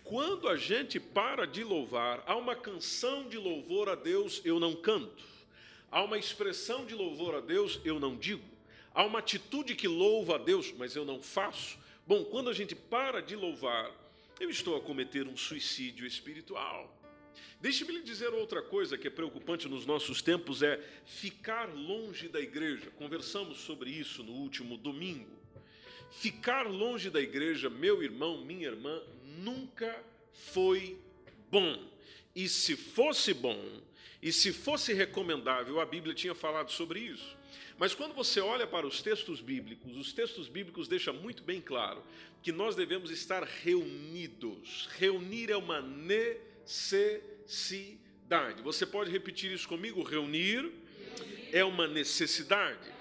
quando 0.08 0.48
a 0.48 0.56
gente 0.56 0.98
para 0.98 1.46
de 1.46 1.62
louvar, 1.62 2.24
há 2.26 2.34
uma 2.34 2.56
canção 2.56 3.28
de 3.28 3.36
louvor 3.36 3.90
a 3.90 3.94
Deus, 3.94 4.40
eu 4.42 4.58
não 4.58 4.74
canto. 4.74 5.22
Há 5.90 6.02
uma 6.02 6.18
expressão 6.18 6.86
de 6.86 6.94
louvor 6.94 7.34
a 7.34 7.40
Deus, 7.40 7.78
eu 7.84 8.00
não 8.00 8.16
digo. 8.16 8.44
Há 8.94 9.04
uma 9.04 9.18
atitude 9.18 9.76
que 9.76 9.86
louva 9.86 10.36
a 10.36 10.38
Deus, 10.38 10.72
mas 10.72 10.96
eu 10.96 11.04
não 11.04 11.22
faço. 11.22 11.78
Bom, 12.06 12.24
quando 12.24 12.48
a 12.48 12.54
gente 12.54 12.74
para 12.74 13.20
de 13.20 13.36
louvar, 13.36 13.90
eu 14.40 14.48
estou 14.48 14.76
a 14.76 14.80
cometer 14.80 15.28
um 15.28 15.36
suicídio 15.36 16.06
espiritual. 16.06 16.96
Deixe-me 17.60 17.92
lhe 17.92 18.02
dizer 18.02 18.28
outra 18.28 18.62
coisa 18.62 18.96
que 18.96 19.08
é 19.08 19.10
preocupante 19.10 19.68
nos 19.68 19.84
nossos 19.84 20.22
tempos: 20.22 20.62
é 20.62 20.82
ficar 21.04 21.68
longe 21.68 22.28
da 22.28 22.40
igreja. 22.40 22.90
Conversamos 22.96 23.58
sobre 23.58 23.90
isso 23.90 24.22
no 24.22 24.32
último 24.32 24.78
domingo. 24.78 25.36
Ficar 26.10 26.66
longe 26.66 27.10
da 27.10 27.20
igreja, 27.20 27.68
meu 27.68 28.02
irmão, 28.02 28.42
minha 28.42 28.66
irmã, 28.66 29.02
nunca 29.38 29.96
foi 30.32 30.98
bom. 31.50 31.88
E 32.34 32.48
se 32.48 32.76
fosse 32.76 33.34
bom, 33.34 33.60
e 34.22 34.32
se 34.32 34.52
fosse 34.52 34.92
recomendável, 34.92 35.80
a 35.80 35.86
Bíblia 35.86 36.14
tinha 36.14 36.34
falado 36.34 36.70
sobre 36.70 37.00
isso. 37.00 37.36
Mas 37.78 37.94
quando 37.94 38.14
você 38.14 38.40
olha 38.40 38.66
para 38.66 38.86
os 38.86 39.00
textos 39.00 39.40
bíblicos, 39.40 39.96
os 39.96 40.12
textos 40.12 40.48
bíblicos 40.48 40.88
deixam 40.88 41.14
muito 41.14 41.44
bem 41.44 41.60
claro 41.60 42.02
que 42.42 42.50
nós 42.50 42.74
devemos 42.74 43.10
estar 43.10 43.44
reunidos. 43.44 44.88
Reunir 44.98 45.50
é 45.50 45.56
uma 45.56 45.80
necessidade. 45.80 48.62
Você 48.62 48.84
pode 48.84 49.10
repetir 49.10 49.52
isso 49.52 49.68
comigo? 49.68 50.02
Reunir 50.02 50.72
é 51.52 51.64
uma 51.64 51.86
necessidade. 51.86 52.97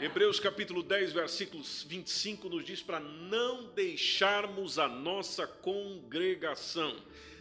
Hebreus 0.00 0.38
capítulo 0.38 0.84
10, 0.84 1.12
versículos 1.12 1.84
25 1.88 2.48
nos 2.48 2.64
diz 2.64 2.80
para 2.80 3.00
não 3.00 3.64
deixarmos 3.74 4.78
a 4.78 4.86
nossa 4.86 5.44
congregação. 5.44 6.96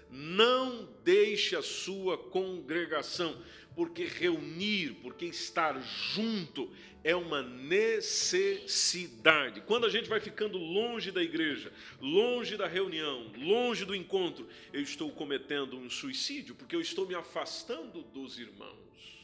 Não 0.09 0.89
deixe 1.03 1.55
a 1.55 1.61
sua 1.61 2.17
congregação 2.17 3.39
porque 3.75 4.05
reunir, 4.05 4.95
porque 5.03 5.25
estar 5.25 5.79
junto 6.15 6.67
é 7.03 7.15
uma 7.15 7.43
necessidade. 7.43 9.61
Quando 9.61 9.85
a 9.85 9.89
gente 9.89 10.09
vai 10.09 10.19
ficando 10.19 10.57
longe 10.57 11.11
da 11.11 11.21
igreja, 11.21 11.71
longe 12.01 12.57
da 12.57 12.65
reunião, 12.65 13.31
longe 13.37 13.85
do 13.85 13.93
encontro, 13.93 14.47
eu 14.73 14.81
estou 14.81 15.11
cometendo 15.11 15.77
um 15.77 15.91
suicídio, 15.91 16.55
porque 16.55 16.75
eu 16.75 16.81
estou 16.81 17.07
me 17.07 17.13
afastando 17.13 18.01
dos 18.01 18.39
irmãos. 18.39 19.16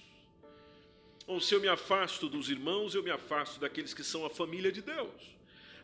Ou 1.25 1.39
se 1.39 1.53
eu 1.53 1.62
me 1.62 1.68
afasto 1.68 2.27
dos 2.27 2.50
irmãos, 2.50 2.96
eu 2.96 3.03
me 3.03 3.12
afasto 3.12 3.60
daqueles 3.60 3.94
que 3.94 4.03
são 4.03 4.25
a 4.25 4.30
família 4.30 4.72
de 4.72 4.82
Deus. 4.82 5.34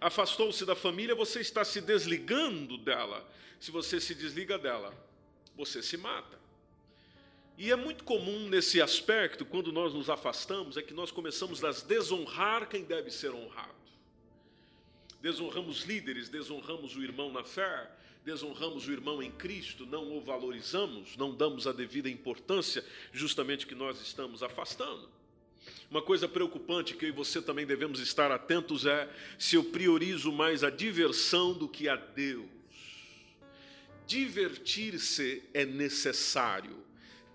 Afastou-se 0.02 0.66
da 0.66 0.76
família, 0.76 1.16
você 1.16 1.40
está 1.40 1.64
se 1.64 1.82
desligando 1.82 2.78
dela. 2.78 3.28
Se 3.60 3.72
você 3.72 4.00
se 4.00 4.16
desliga 4.16 4.58
dela, 4.58 4.94
você 5.56 5.82
se 5.82 5.98
mata. 5.98 6.40
E 7.58 7.72
é 7.72 7.76
muito 7.76 8.06
comum 8.06 8.48
nesse 8.48 8.82
aspecto, 8.82 9.46
quando 9.46 9.74
nós 9.74 9.94
nos 9.94 10.10
afastamos, 10.10 10.78
é 10.78 10.82
que 10.82 10.94
nós 10.94 11.12
começamos 11.12 11.62
a 11.64 11.72
desonrar 11.72 12.70
quem 12.70 12.84
deve 12.84 13.12
ser 13.12 13.32
honrado. 13.32 13.76
Desonramos 15.22 15.84
líderes, 15.84 16.30
desonramos 16.30 16.96
o 16.96 17.04
irmão 17.04 17.30
na 17.34 17.44
fé, 17.44 17.92
desonramos 18.24 18.88
o 18.88 18.92
irmão 18.94 19.22
em 19.22 19.30
Cristo, 19.30 19.86
não 19.86 20.16
o 20.16 20.22
valorizamos, 20.22 21.18
não 21.18 21.36
damos 21.36 21.68
a 21.68 21.74
devida 21.74 22.10
importância, 22.10 22.86
justamente 23.12 23.68
que 23.68 23.76
nós 23.76 24.00
estamos 24.02 24.42
afastando. 24.42 25.19
Uma 25.90 26.02
coisa 26.02 26.28
preocupante 26.28 26.96
que 26.96 27.06
eu 27.06 27.10
e 27.10 27.14
você 27.14 27.42
também 27.42 27.66
devemos 27.66 28.00
estar 28.00 28.32
atentos 28.32 28.86
é 28.86 29.10
se 29.38 29.56
eu 29.56 29.64
priorizo 29.64 30.32
mais 30.32 30.64
a 30.64 30.70
diversão 30.70 31.54
do 31.54 31.68
que 31.68 31.90
a 31.90 31.96
Deus. 31.96 32.46
Divertir-se 34.06 35.44
é 35.54 35.66
necessário 35.66 36.90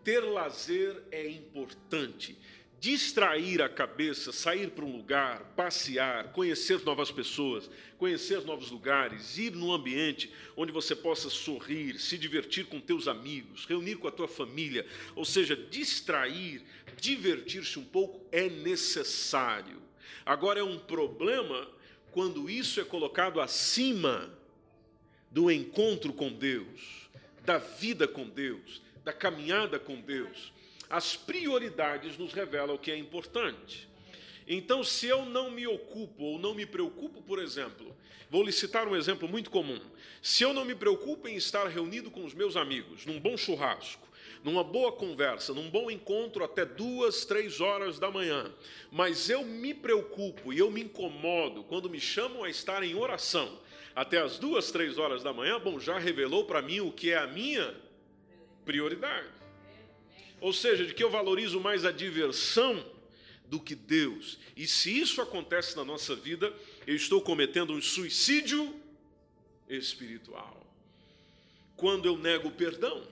ter 0.05 0.21
lazer 0.21 1.03
é 1.11 1.27
importante. 1.27 2.37
Distrair 2.85 3.63
a 3.63 3.69
cabeça, 3.71 4.31
sair 4.31 4.69
para 4.69 4.85
um 4.85 4.95
lugar, 4.95 5.41
passear, 5.57 6.33
conhecer 6.33 6.85
novas 6.85 7.11
pessoas, 7.11 7.71
conhecer 7.97 8.43
novos 8.43 8.71
lugares, 8.71 9.39
ir 9.39 9.53
num 9.53 9.73
ambiente 9.73 10.31
onde 10.55 10.71
você 10.71 10.95
possa 10.95 11.31
sorrir, 11.31 11.99
se 11.99 12.19
divertir 12.19 12.67
com 12.67 12.79
teus 12.79 13.09
amigos, 13.09 13.65
reunir 13.65 13.97
com 13.97 14.07
a 14.07 14.11
tua 14.11 14.29
família, 14.29 14.87
ou 15.17 15.25
seja, 15.25 15.57
distrair, 15.57 16.63
divertir-se 17.01 17.79
um 17.79 17.85
pouco 17.87 18.21
é 18.31 18.51
necessário. 18.51 19.81
Agora 20.27 20.61
é 20.61 20.63
um 20.63 20.79
problema 20.79 21.67
quando 22.11 22.51
isso 22.51 22.83
é 22.83 22.85
colocado 22.85 23.41
acima 23.41 24.31
do 25.31 25.51
encontro 25.51 26.13
com 26.13 26.31
Deus, 26.31 27.09
da 27.47 27.57
vida 27.57 28.07
com 28.07 28.29
Deus, 28.29 28.83
da 29.03 29.13
caminhada 29.15 29.79
com 29.79 29.99
Deus. 29.99 30.53
As 30.95 31.17
prioridades 31.17 32.17
nos 32.17 32.33
revelam 32.33 32.77
o 32.77 32.79
que 32.79 32.89
é 32.89 32.97
importante. 32.97 33.89
Então, 34.47 34.85
se 34.85 35.09
eu 35.09 35.27
não 35.27 35.51
me 35.51 35.67
ocupo 35.67 36.23
ou 36.23 36.39
não 36.39 36.55
me 36.55 36.65
preocupo, 36.65 37.21
por 37.21 37.41
exemplo, 37.41 37.93
vou 38.31 38.45
lhe 38.45 38.53
citar 38.53 38.87
um 38.87 38.95
exemplo 38.95 39.29
muito 39.29 39.51
comum. 39.51 39.81
Se 40.23 40.45
eu 40.45 40.55
não 40.55 40.65
me 40.65 40.73
preocupo 40.73 41.27
em 41.27 41.35
estar 41.35 41.67
reunido 41.67 42.13
com 42.13 42.25
os 42.25 42.33
meus 42.33 42.55
amigos, 42.55 43.05
num 43.07 43.19
bom 43.19 43.37
churrasco, 43.37 44.07
numa 44.45 44.63
boa 44.63 44.93
conversa, 44.93 45.53
num 45.53 45.69
bom 45.69 45.91
encontro 45.91 46.45
até 46.45 46.65
duas, 46.65 47.25
três 47.25 47.61
horas 47.61 47.99
da 47.99 48.09
manhã, 48.09 48.55
mas 48.93 49.29
eu 49.29 49.45
me 49.45 49.75
preocupo 49.75 50.53
e 50.53 50.61
eu 50.61 50.71
me 50.71 50.83
incomodo 50.83 51.65
quando 51.65 51.91
me 51.91 51.99
chamam 51.99 52.45
a 52.45 52.49
estar 52.49 52.85
em 52.85 52.95
oração 52.95 53.59
até 53.97 54.21
as 54.21 54.39
duas, 54.39 54.71
três 54.71 54.97
horas 54.97 55.25
da 55.25 55.33
manhã, 55.33 55.59
bom, 55.59 55.81
já 55.81 55.99
revelou 55.99 56.45
para 56.45 56.63
mim 56.63 56.79
o 56.79 56.93
que 56.93 57.11
é 57.11 57.19
a 57.19 57.27
minha 57.27 57.75
prioridade. 58.65 59.44
Ou 60.45 60.53
seja, 60.53 60.85
de 60.85 60.93
que 60.93 61.03
eu 61.03 61.09
valorizo 61.09 61.59
mais 61.59 61.87
a 61.87 61.91
diversão 61.91 62.85
do 63.47 63.59
que 63.59 63.75
Deus. 63.75 64.39
E 64.55 64.67
se 64.67 64.95
isso 65.01 65.23
acontece 65.23 65.75
na 65.75 65.83
nossa 65.83 66.15
vida, 66.15 66.53
eu 66.87 66.95
estou 66.95 67.23
cometendo 67.23 67.73
um 67.73 67.81
suicídio 67.81 68.79
espiritual. 69.67 70.63
Quando 71.75 72.05
eu 72.05 72.19
nego 72.19 72.51
perdão. 72.51 73.09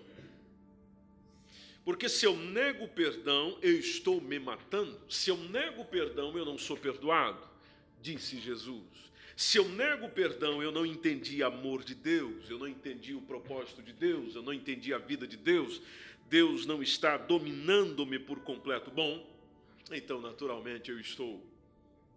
Porque 1.86 2.06
se 2.06 2.26
eu 2.26 2.36
nego 2.36 2.86
perdão, 2.86 3.58
eu 3.62 3.78
estou 3.78 4.20
me 4.20 4.38
matando. 4.38 5.00
Se 5.08 5.30
eu 5.30 5.38
nego 5.38 5.86
perdão, 5.86 6.36
eu 6.36 6.44
não 6.44 6.58
sou 6.58 6.76
perdoado, 6.76 7.48
disse 8.02 8.38
Jesus. 8.38 8.84
Se 9.34 9.56
eu 9.56 9.66
nego 9.70 10.08
perdão, 10.10 10.62
eu 10.62 10.70
não 10.70 10.84
entendi 10.84 11.42
amor 11.42 11.82
de 11.82 11.94
Deus, 11.94 12.50
eu 12.50 12.58
não 12.58 12.68
entendi 12.68 13.14
o 13.14 13.22
propósito 13.22 13.82
de 13.82 13.92
Deus, 13.92 14.34
eu 14.34 14.42
não 14.42 14.52
entendi 14.52 14.92
a 14.92 14.98
vida 14.98 15.26
de 15.26 15.38
Deus. 15.38 15.80
Deus 16.32 16.64
não 16.64 16.82
está 16.82 17.18
dominando-me 17.18 18.18
por 18.18 18.40
completo. 18.40 18.90
Bom, 18.90 19.22
então, 19.90 20.18
naturalmente, 20.18 20.90
eu 20.90 20.98
estou 20.98 21.44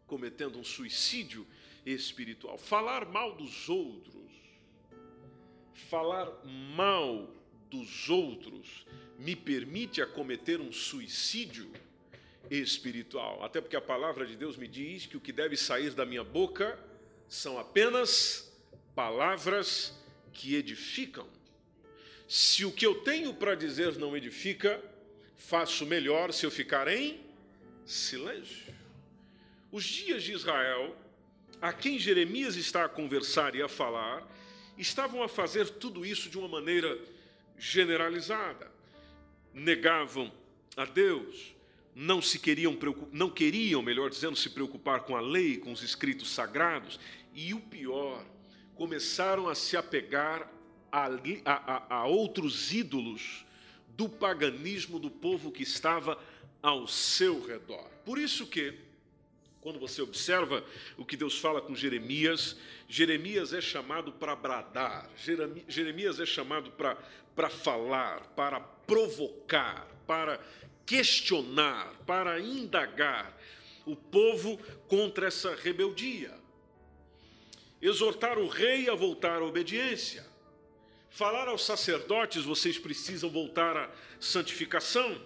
cometendo 0.08 0.58
um 0.58 0.64
suicídio 0.64 1.46
espiritual. 1.86 2.58
Falar 2.58 3.06
mal 3.08 3.36
dos 3.36 3.68
outros, 3.68 4.32
falar 5.90 6.32
mal 6.78 7.30
dos 7.70 8.10
outros, 8.10 8.88
me 9.20 9.36
permite 9.36 10.02
a 10.02 10.08
cometer 10.08 10.62
um 10.62 10.72
suicídio 10.72 11.70
espiritual. 12.50 13.44
Até 13.44 13.60
porque 13.60 13.76
a 13.76 13.82
palavra 13.82 14.26
de 14.26 14.38
Deus 14.38 14.56
me 14.56 14.70
diz 14.70 15.06
que 15.06 15.18
o 15.18 15.22
que 15.22 15.34
deve 15.34 15.58
sair 15.58 15.92
da 15.92 16.06
minha 16.06 16.24
boca 16.24 16.80
são 17.28 17.60
apenas 17.60 18.50
palavras 18.96 19.94
que 20.32 20.56
edificam. 20.56 21.35
Se 22.28 22.66
o 22.66 22.72
que 22.72 22.86
eu 22.86 22.96
tenho 22.96 23.34
para 23.34 23.56
dizer 23.56 23.98
não 23.98 24.18
edifica, 24.18 24.84
faço 25.38 25.86
melhor 25.86 26.34
se 26.34 26.46
eu 26.46 26.52
ficar 26.52 26.88
em 26.88 27.20
silêncio. 27.86 28.74
Os 29.72 29.84
dias 29.84 30.24
de 30.24 30.34
Israel, 30.34 30.96
a 31.62 31.72
quem 31.72 32.00
Jeremias 32.00 32.56
está 32.56 32.86
a 32.86 32.90
conversar 32.90 33.56
e 33.56 33.62
a 33.62 33.68
falar, 33.68 34.28
estavam 34.78 35.22
a 35.22 35.30
fazer 35.30 35.70
tudo 35.70 36.06
isso 36.06 36.30
de 36.30 36.38
uma 36.38 36.48
maneira 36.48 36.98
generalizada. 37.58 38.72
Negavam 39.54 40.32
a 40.76 40.86
Deus, 40.86 41.56
não 41.94 42.22
se 42.22 42.40
queriam 42.40 42.78
não 43.12 43.30
queriam, 43.30 43.82
melhor 43.82 44.10
dizendo, 44.10 44.36
se 44.36 44.50
preocupar 44.50 45.02
com 45.02 45.16
a 45.16 45.22
lei, 45.22 45.58
com 45.58 45.72
os 45.72 45.84
escritos 45.84 46.32
sagrados, 46.32 47.00
e 47.34 47.54
o 47.54 47.60
pior, 47.60 48.26
começaram 48.76 49.48
a 49.48 49.56
se 49.56 49.78
apegar 49.78 50.52
a, 50.96 51.52
a, 51.52 51.96
a 51.96 52.06
outros 52.06 52.72
ídolos 52.72 53.46
do 53.90 54.08
paganismo 54.08 54.98
do 54.98 55.12
povo 55.12 55.52
que 55.52 55.64
estava 55.64 56.18
ao 56.62 56.88
seu 56.88 57.46
redor. 57.46 57.90
Por 58.06 58.18
isso 58.18 58.48
que, 58.48 58.74
quando 59.60 59.78
você 59.78 60.02
observa 60.02 60.64
o 60.98 61.04
que 61.04 61.18
Deus 61.18 61.38
fala 61.38 61.62
com 61.62 61.76
Jeremias, 61.76 62.56
Jeremias 62.88 63.52
é 63.52 63.60
chamado 63.60 64.14
para 64.14 64.36
bradar, 64.36 65.10
Jeremias 65.68 66.20
é 66.20 66.26
chamado 66.26 66.72
para, 66.72 67.50
falar, 67.50 68.22
para 68.36 68.60
provocar, 68.60 69.88
para 70.08 70.40
questionar, 70.86 71.94
para 72.06 72.40
indagar 72.40 73.38
o 73.86 73.96
povo 73.96 74.58
contra 74.88 75.28
essa 75.28 75.56
rebeldia. 75.56 76.34
Exortar 77.82 78.40
o 78.40 78.48
rei 78.48 78.90
a 78.90 78.96
voltar 78.96 79.42
à 79.42 79.46
obediência. 79.46 80.35
Falar 81.16 81.48
aos 81.48 81.64
sacerdotes, 81.64 82.44
vocês 82.44 82.78
precisam 82.78 83.30
voltar 83.30 83.78
à 83.78 83.90
santificação 84.20 85.18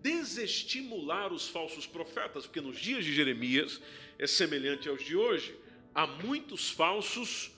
desestimular 0.00 1.32
os 1.32 1.48
falsos 1.48 1.84
profetas, 1.84 2.46
porque 2.46 2.60
nos 2.60 2.78
dias 2.78 3.04
de 3.04 3.12
Jeremias 3.12 3.80
é 4.20 4.26
semelhante 4.28 4.88
aos 4.88 5.04
de 5.04 5.16
hoje. 5.16 5.52
Há 5.92 6.06
muitos 6.06 6.70
falsos 6.70 7.50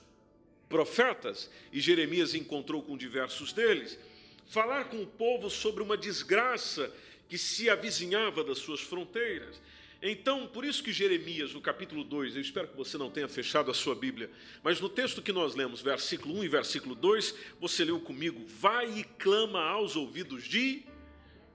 profetas 0.67 1.51
e 1.71 1.79
Jeremias 1.79 2.35
encontrou 2.35 2.83
com 2.83 2.97
diversos 2.97 3.53
deles. 3.53 3.99
Falar 4.47 4.85
com 4.85 5.03
o 5.03 5.07
povo 5.07 5.51
sobre 5.51 5.83
uma 5.83 5.99
desgraça 5.99 6.91
que 7.29 7.37
se 7.37 7.69
avizinhava 7.69 8.43
das 8.43 8.61
suas 8.61 8.81
fronteiras. 8.81 9.61
Então, 10.07 10.47
por 10.47 10.67
isso 10.67 10.85
que 10.85 10.93
Jeremias, 10.93 11.55
no 11.55 11.63
capítulo 11.63 12.05
2, 12.05 12.37
eu 12.37 12.43
espero 12.43 12.69
que 12.69 12.77
você 12.77 12.99
não 12.99 13.11
tenha 13.11 13.27
fechado 13.27 13.71
a 13.71 13.75
sua 13.75 13.95
Bíblia, 13.95 14.31
mas 14.63 14.79
no 14.79 14.87
texto 14.87 15.23
que 15.23 15.33
nós 15.33 15.55
lemos, 15.55 15.81
versículo 15.81 16.39
1 16.41 16.45
e 16.45 16.49
versículo 16.49 16.95
2, 16.95 17.35
você 17.59 17.87
leu 17.87 17.99
comigo: 17.99 18.45
Vai 18.47 18.99
e 18.99 19.03
clama 19.03 19.63
aos 19.63 19.97
ouvidos 19.97 20.45
de 20.45 20.83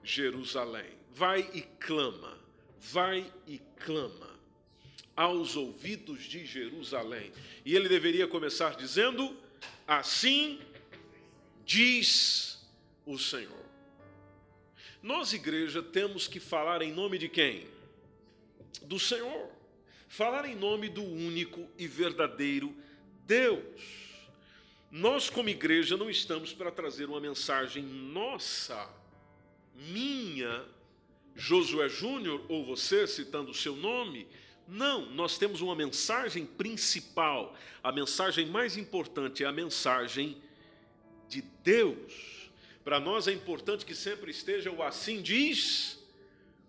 Jerusalém. 0.02 0.88
Vai 1.14 1.48
e 1.54 1.62
clama, 1.78 2.36
vai 2.76 3.32
e 3.46 3.60
clama 3.76 4.36
aos 5.14 5.54
ouvidos 5.54 6.24
de 6.24 6.44
Jerusalém. 6.44 7.30
E 7.64 7.76
ele 7.76 7.88
deveria 7.88 8.26
começar 8.26 8.74
dizendo: 8.74 9.36
Assim 9.86 10.58
diz 11.64 12.66
o 13.06 13.16
Senhor. 13.16 13.64
Nós, 15.00 15.32
igreja, 15.32 15.80
temos 15.80 16.26
que 16.26 16.40
falar 16.40 16.82
em 16.82 16.92
nome 16.92 17.16
de 17.16 17.28
quem? 17.28 17.78
Do 18.82 18.98
Senhor. 18.98 19.50
Falar 20.08 20.44
em 20.44 20.56
nome 20.56 20.88
do 20.88 21.02
único 21.02 21.68
e 21.78 21.86
verdadeiro 21.86 22.74
Deus. 23.26 23.64
Nós, 24.90 25.30
como 25.30 25.48
igreja, 25.48 25.96
não 25.96 26.10
estamos 26.10 26.52
para 26.52 26.72
trazer 26.72 27.04
uma 27.04 27.20
mensagem 27.20 27.84
nossa 27.84 28.90
minha, 29.74 30.64
Josué 31.36 31.88
Júnior, 31.88 32.44
ou 32.48 32.66
você 32.66 33.06
citando 33.06 33.52
o 33.52 33.54
seu 33.54 33.76
nome. 33.76 34.26
Não, 34.66 35.08
nós 35.12 35.38
temos 35.38 35.60
uma 35.60 35.76
mensagem 35.76 36.44
principal. 36.44 37.56
A 37.82 37.92
mensagem 37.92 38.46
mais 38.46 38.76
importante 38.76 39.44
é 39.44 39.46
a 39.46 39.52
mensagem 39.52 40.36
de 41.28 41.42
Deus. 41.62 42.50
Para 42.82 42.98
nós 42.98 43.28
é 43.28 43.32
importante 43.32 43.86
que 43.86 43.94
sempre 43.94 44.32
esteja 44.32 44.72
o 44.72 44.82
assim 44.82 45.22
diz 45.22 45.98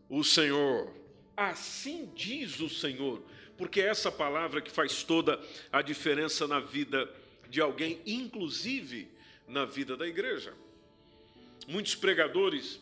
o 0.08 0.24
Senhor. 0.24 1.01
Assim 1.50 2.12
diz 2.16 2.60
o 2.60 2.70
Senhor, 2.70 3.20
porque 3.58 3.82
é 3.82 3.88
essa 3.88 4.12
palavra 4.12 4.62
que 4.62 4.70
faz 4.70 5.02
toda 5.02 5.42
a 5.72 5.82
diferença 5.82 6.48
na 6.48 6.60
vida 6.60 7.12
de 7.50 7.60
alguém, 7.60 8.00
inclusive 8.06 9.08
na 9.48 9.66
vida 9.66 9.98
da 9.98 10.08
igreja. 10.08 10.54
Muitos 11.68 11.96
pregadores 11.96 12.80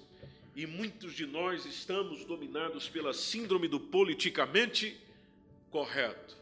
e 0.58 0.68
muitos 0.68 1.14
de 1.14 1.26
nós 1.26 1.66
estamos 1.66 2.26
dominados 2.26 2.90
pela 2.90 3.14
síndrome 3.14 3.70
do 3.70 3.80
politicamente 3.80 4.98
correto. 5.72 6.36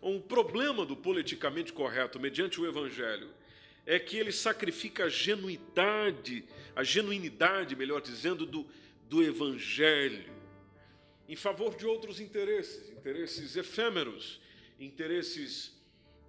Um 0.00 0.18
problema 0.22 0.86
do 0.86 0.96
politicamente 0.96 1.70
correto, 1.70 2.18
mediante 2.18 2.58
o 2.58 2.66
Evangelho, 2.66 3.28
é 3.84 3.98
que 3.98 4.16
ele 4.16 4.32
sacrifica 4.32 5.04
a 5.04 5.08
genuidade, 5.10 6.44
a 6.74 6.82
genuinidade, 6.82 7.76
melhor 7.76 8.00
dizendo, 8.00 8.46
do, 8.46 8.66
do 9.06 9.22
Evangelho, 9.22 10.31
em 11.28 11.36
favor 11.36 11.74
de 11.76 11.86
outros 11.86 12.20
interesses, 12.20 12.90
interesses 12.90 13.56
efêmeros, 13.56 14.40
interesses 14.78 15.72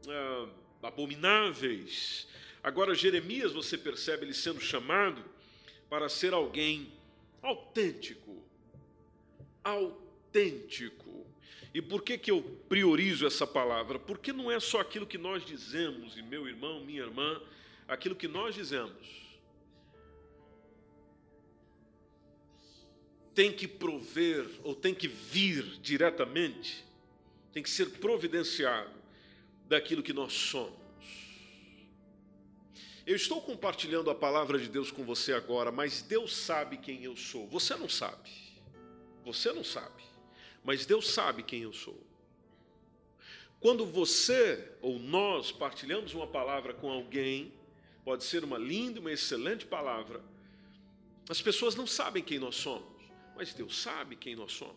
ah, 0.07 0.49
abomináveis. 0.83 2.27
Agora, 2.63 2.95
Jeremias, 2.95 3.51
você 3.51 3.77
percebe 3.77 4.25
ele 4.25 4.33
sendo 4.33 4.61
chamado 4.61 5.23
para 5.89 6.07
ser 6.09 6.33
alguém 6.33 6.91
autêntico. 7.41 8.43
Autêntico. 9.63 11.25
E 11.73 11.81
por 11.81 12.03
que, 12.03 12.17
que 12.17 12.29
eu 12.29 12.41
priorizo 12.69 13.25
essa 13.25 13.47
palavra? 13.47 13.97
Porque 13.97 14.31
não 14.31 14.51
é 14.51 14.59
só 14.59 14.79
aquilo 14.79 15.07
que 15.07 15.17
nós 15.17 15.43
dizemos, 15.43 16.15
e 16.15 16.21
meu 16.21 16.47
irmão, 16.47 16.85
minha 16.85 17.01
irmã, 17.01 17.41
aquilo 17.87 18.15
que 18.15 18.27
nós 18.27 18.53
dizemos. 18.53 19.22
Tem 23.33 23.51
que 23.51 23.67
prover, 23.67 24.47
ou 24.63 24.75
tem 24.75 24.93
que 24.93 25.07
vir 25.07 25.63
diretamente, 25.81 26.85
tem 27.51 27.63
que 27.63 27.69
ser 27.69 27.89
providenciado 27.91 28.91
daquilo 29.67 30.03
que 30.03 30.13
nós 30.13 30.33
somos. 30.33 30.83
Eu 33.05 33.15
estou 33.15 33.41
compartilhando 33.41 34.09
a 34.09 34.15
palavra 34.15 34.57
de 34.57 34.69
Deus 34.69 34.89
com 34.89 35.03
você 35.03 35.33
agora, 35.33 35.71
mas 35.71 36.01
Deus 36.01 36.33
sabe 36.33 36.77
quem 36.77 37.03
eu 37.03 37.17
sou. 37.17 37.47
Você 37.47 37.75
não 37.75 37.89
sabe. 37.89 38.29
Você 39.25 39.51
não 39.51 39.63
sabe. 39.63 40.03
Mas 40.63 40.85
Deus 40.85 41.09
sabe 41.09 41.43
quem 41.43 41.63
eu 41.63 41.73
sou. 41.73 41.99
Quando 43.59 43.85
você 43.85 44.71
ou 44.81 44.99
nós 44.99 45.51
partilhamos 45.51 46.13
uma 46.13 46.27
palavra 46.27 46.73
com 46.73 46.89
alguém, 46.89 47.51
pode 48.03 48.23
ser 48.23 48.43
uma 48.43 48.57
linda, 48.57 48.99
uma 48.99 49.11
excelente 49.11 49.65
palavra, 49.65 50.21
as 51.29 51.41
pessoas 51.41 51.75
não 51.75 51.87
sabem 51.87 52.21
quem 52.21 52.39
nós 52.39 52.55
somos, 52.55 52.92
mas 53.35 53.53
Deus 53.53 53.77
sabe 53.77 54.15
quem 54.15 54.35
nós 54.35 54.51
somos, 54.53 54.75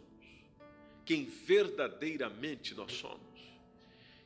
quem 1.05 1.25
verdadeiramente 1.25 2.75
nós 2.75 2.93
somos. 2.93 3.21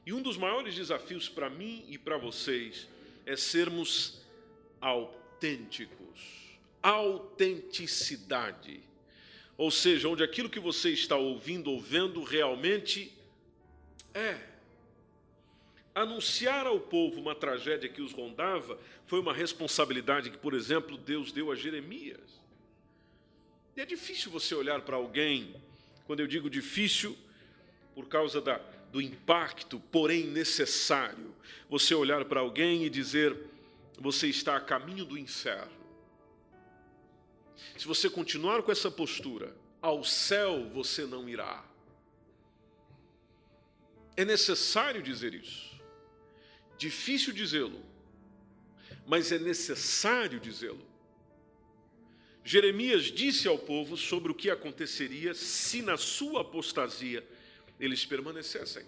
E 0.06 0.12
um 0.12 0.22
dos 0.22 0.36
maiores 0.36 0.74
desafios 0.74 1.28
para 1.28 1.50
mim 1.50 1.84
e 1.88 1.98
para 1.98 2.16
vocês 2.16 2.88
é 3.26 3.36
sermos 3.36 4.20
autênticos. 4.80 6.48
Autenticidade. 6.82 8.80
Ou 9.56 9.70
seja, 9.70 10.08
onde 10.08 10.22
aquilo 10.22 10.48
que 10.48 10.58
você 10.58 10.90
está 10.90 11.16
ouvindo 11.16 11.70
ou 11.70 11.78
vendo 11.78 12.22
realmente 12.22 13.12
é. 14.14 14.38
Anunciar 15.94 16.66
ao 16.66 16.80
povo 16.80 17.20
uma 17.20 17.34
tragédia 17.34 17.88
que 17.88 18.00
os 18.00 18.12
rondava 18.12 18.78
foi 19.06 19.20
uma 19.20 19.34
responsabilidade 19.34 20.30
que, 20.30 20.38
por 20.38 20.54
exemplo, 20.54 20.96
Deus 20.96 21.30
deu 21.30 21.52
a 21.52 21.54
Jeremias. 21.54 22.39
E 23.80 23.82
é 23.82 23.86
difícil 23.86 24.30
você 24.30 24.54
olhar 24.54 24.82
para 24.82 24.96
alguém, 24.96 25.56
quando 26.04 26.20
eu 26.20 26.26
digo 26.26 26.50
difícil, 26.50 27.16
por 27.94 28.08
causa 28.08 28.38
da, 28.38 28.58
do 28.92 29.00
impacto, 29.00 29.80
porém 29.90 30.26
necessário, 30.26 31.34
você 31.66 31.94
olhar 31.94 32.26
para 32.26 32.40
alguém 32.40 32.84
e 32.84 32.90
dizer: 32.90 33.34
você 33.98 34.26
está 34.26 34.54
a 34.54 34.60
caminho 34.60 35.06
do 35.06 35.16
inferno. 35.16 35.72
Se 37.78 37.86
você 37.86 38.10
continuar 38.10 38.62
com 38.62 38.70
essa 38.70 38.90
postura, 38.90 39.56
ao 39.80 40.04
céu 40.04 40.68
você 40.74 41.06
não 41.06 41.26
irá. 41.26 41.64
É 44.14 44.26
necessário 44.26 45.02
dizer 45.02 45.32
isso. 45.32 45.80
Difícil 46.76 47.32
dizê-lo, 47.32 47.82
mas 49.06 49.32
é 49.32 49.38
necessário 49.38 50.38
dizê-lo. 50.38 50.89
Jeremias 52.44 53.05
disse 53.05 53.46
ao 53.46 53.59
povo 53.59 53.96
sobre 53.96 54.33
o 54.33 54.35
que 54.35 54.50
aconteceria 54.50 55.35
se 55.35 55.83
na 55.83 55.96
sua 55.96 56.40
apostasia 56.40 57.26
eles 57.79 58.05
permanecessem. 58.05 58.85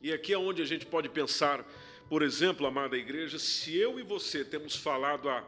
E 0.00 0.12
aqui 0.12 0.32
é 0.32 0.38
onde 0.38 0.62
a 0.62 0.64
gente 0.64 0.86
pode 0.86 1.08
pensar, 1.08 1.64
por 2.08 2.22
exemplo, 2.22 2.66
amada 2.66 2.96
igreja, 2.96 3.38
se 3.38 3.76
eu 3.76 3.98
e 3.98 4.02
você 4.02 4.44
temos 4.44 4.76
falado 4.76 5.28
a 5.28 5.44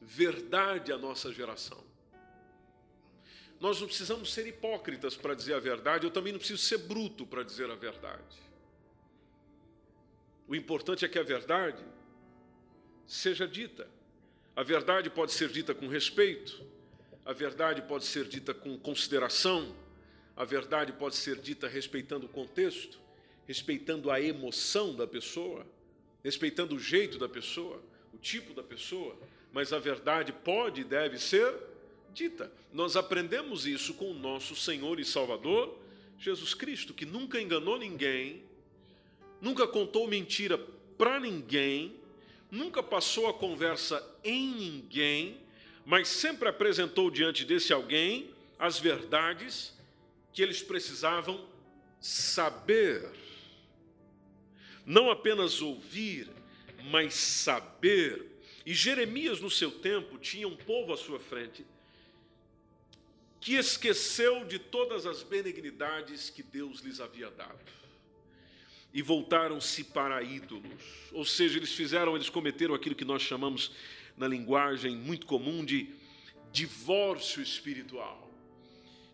verdade 0.00 0.92
à 0.92 0.98
nossa 0.98 1.32
geração. 1.32 1.82
Nós 3.60 3.78
não 3.78 3.86
precisamos 3.86 4.32
ser 4.32 4.46
hipócritas 4.46 5.14
para 5.16 5.34
dizer 5.34 5.54
a 5.54 5.60
verdade, 5.60 6.06
eu 6.06 6.10
também 6.10 6.32
não 6.32 6.38
preciso 6.38 6.62
ser 6.62 6.78
bruto 6.78 7.26
para 7.26 7.42
dizer 7.42 7.70
a 7.70 7.74
verdade. 7.74 8.38
O 10.48 10.54
importante 10.54 11.04
é 11.04 11.08
que 11.08 11.18
a 11.18 11.22
verdade 11.22 11.84
seja 13.06 13.46
dita. 13.46 13.88
A 14.56 14.62
verdade 14.62 15.10
pode 15.10 15.32
ser 15.32 15.48
dita 15.50 15.74
com 15.74 15.86
respeito, 15.86 16.64
a 17.30 17.32
verdade 17.32 17.80
pode 17.82 18.06
ser 18.06 18.26
dita 18.26 18.52
com 18.52 18.76
consideração, 18.76 19.72
a 20.36 20.44
verdade 20.44 20.92
pode 20.92 21.14
ser 21.14 21.36
dita 21.36 21.68
respeitando 21.68 22.26
o 22.26 22.28
contexto, 22.28 22.98
respeitando 23.46 24.10
a 24.10 24.20
emoção 24.20 24.96
da 24.96 25.06
pessoa, 25.06 25.64
respeitando 26.24 26.74
o 26.74 26.78
jeito 26.80 27.20
da 27.20 27.28
pessoa, 27.28 27.80
o 28.12 28.18
tipo 28.18 28.52
da 28.52 28.64
pessoa, 28.64 29.16
mas 29.52 29.72
a 29.72 29.78
verdade 29.78 30.32
pode 30.32 30.80
e 30.80 30.84
deve 30.84 31.20
ser 31.20 31.54
dita. 32.12 32.50
Nós 32.72 32.96
aprendemos 32.96 33.64
isso 33.64 33.94
com 33.94 34.10
o 34.10 34.18
nosso 34.18 34.56
Senhor 34.56 34.98
e 34.98 35.04
Salvador, 35.04 35.78
Jesus 36.18 36.52
Cristo, 36.52 36.92
que 36.92 37.06
nunca 37.06 37.40
enganou 37.40 37.78
ninguém, 37.78 38.42
nunca 39.40 39.68
contou 39.68 40.08
mentira 40.08 40.58
para 40.98 41.20
ninguém, 41.20 41.94
nunca 42.50 42.82
passou 42.82 43.28
a 43.28 43.32
conversa 43.32 44.04
em 44.24 44.52
ninguém, 44.52 45.48
mas 45.84 46.08
sempre 46.08 46.48
apresentou 46.48 47.10
diante 47.10 47.44
desse 47.44 47.72
alguém 47.72 48.30
as 48.58 48.78
verdades 48.78 49.72
que 50.32 50.42
eles 50.42 50.62
precisavam 50.62 51.44
saber. 52.00 53.10
Não 54.84 55.10
apenas 55.10 55.60
ouvir, 55.60 56.28
mas 56.90 57.14
saber. 57.14 58.26
E 58.64 58.74
Jeremias, 58.74 59.40
no 59.40 59.50
seu 59.50 59.70
tempo, 59.70 60.18
tinha 60.18 60.46
um 60.46 60.56
povo 60.56 60.92
à 60.92 60.96
sua 60.96 61.18
frente 61.18 61.64
que 63.40 63.54
esqueceu 63.54 64.44
de 64.44 64.58
todas 64.58 65.06
as 65.06 65.22
benignidades 65.22 66.28
que 66.28 66.42
Deus 66.42 66.80
lhes 66.80 67.00
havia 67.00 67.30
dado. 67.30 67.58
E 68.92 69.00
voltaram-se 69.00 69.84
para 69.84 70.22
ídolos. 70.22 70.82
Ou 71.12 71.24
seja, 71.24 71.58
eles 71.58 71.72
fizeram, 71.72 72.14
eles 72.14 72.28
cometeram 72.28 72.74
aquilo 72.74 72.94
que 72.94 73.04
nós 73.04 73.22
chamamos 73.22 73.72
na 74.20 74.28
linguagem 74.28 74.94
muito 74.94 75.26
comum 75.26 75.64
de 75.64 75.92
divórcio 76.52 77.42
espiritual 77.42 78.30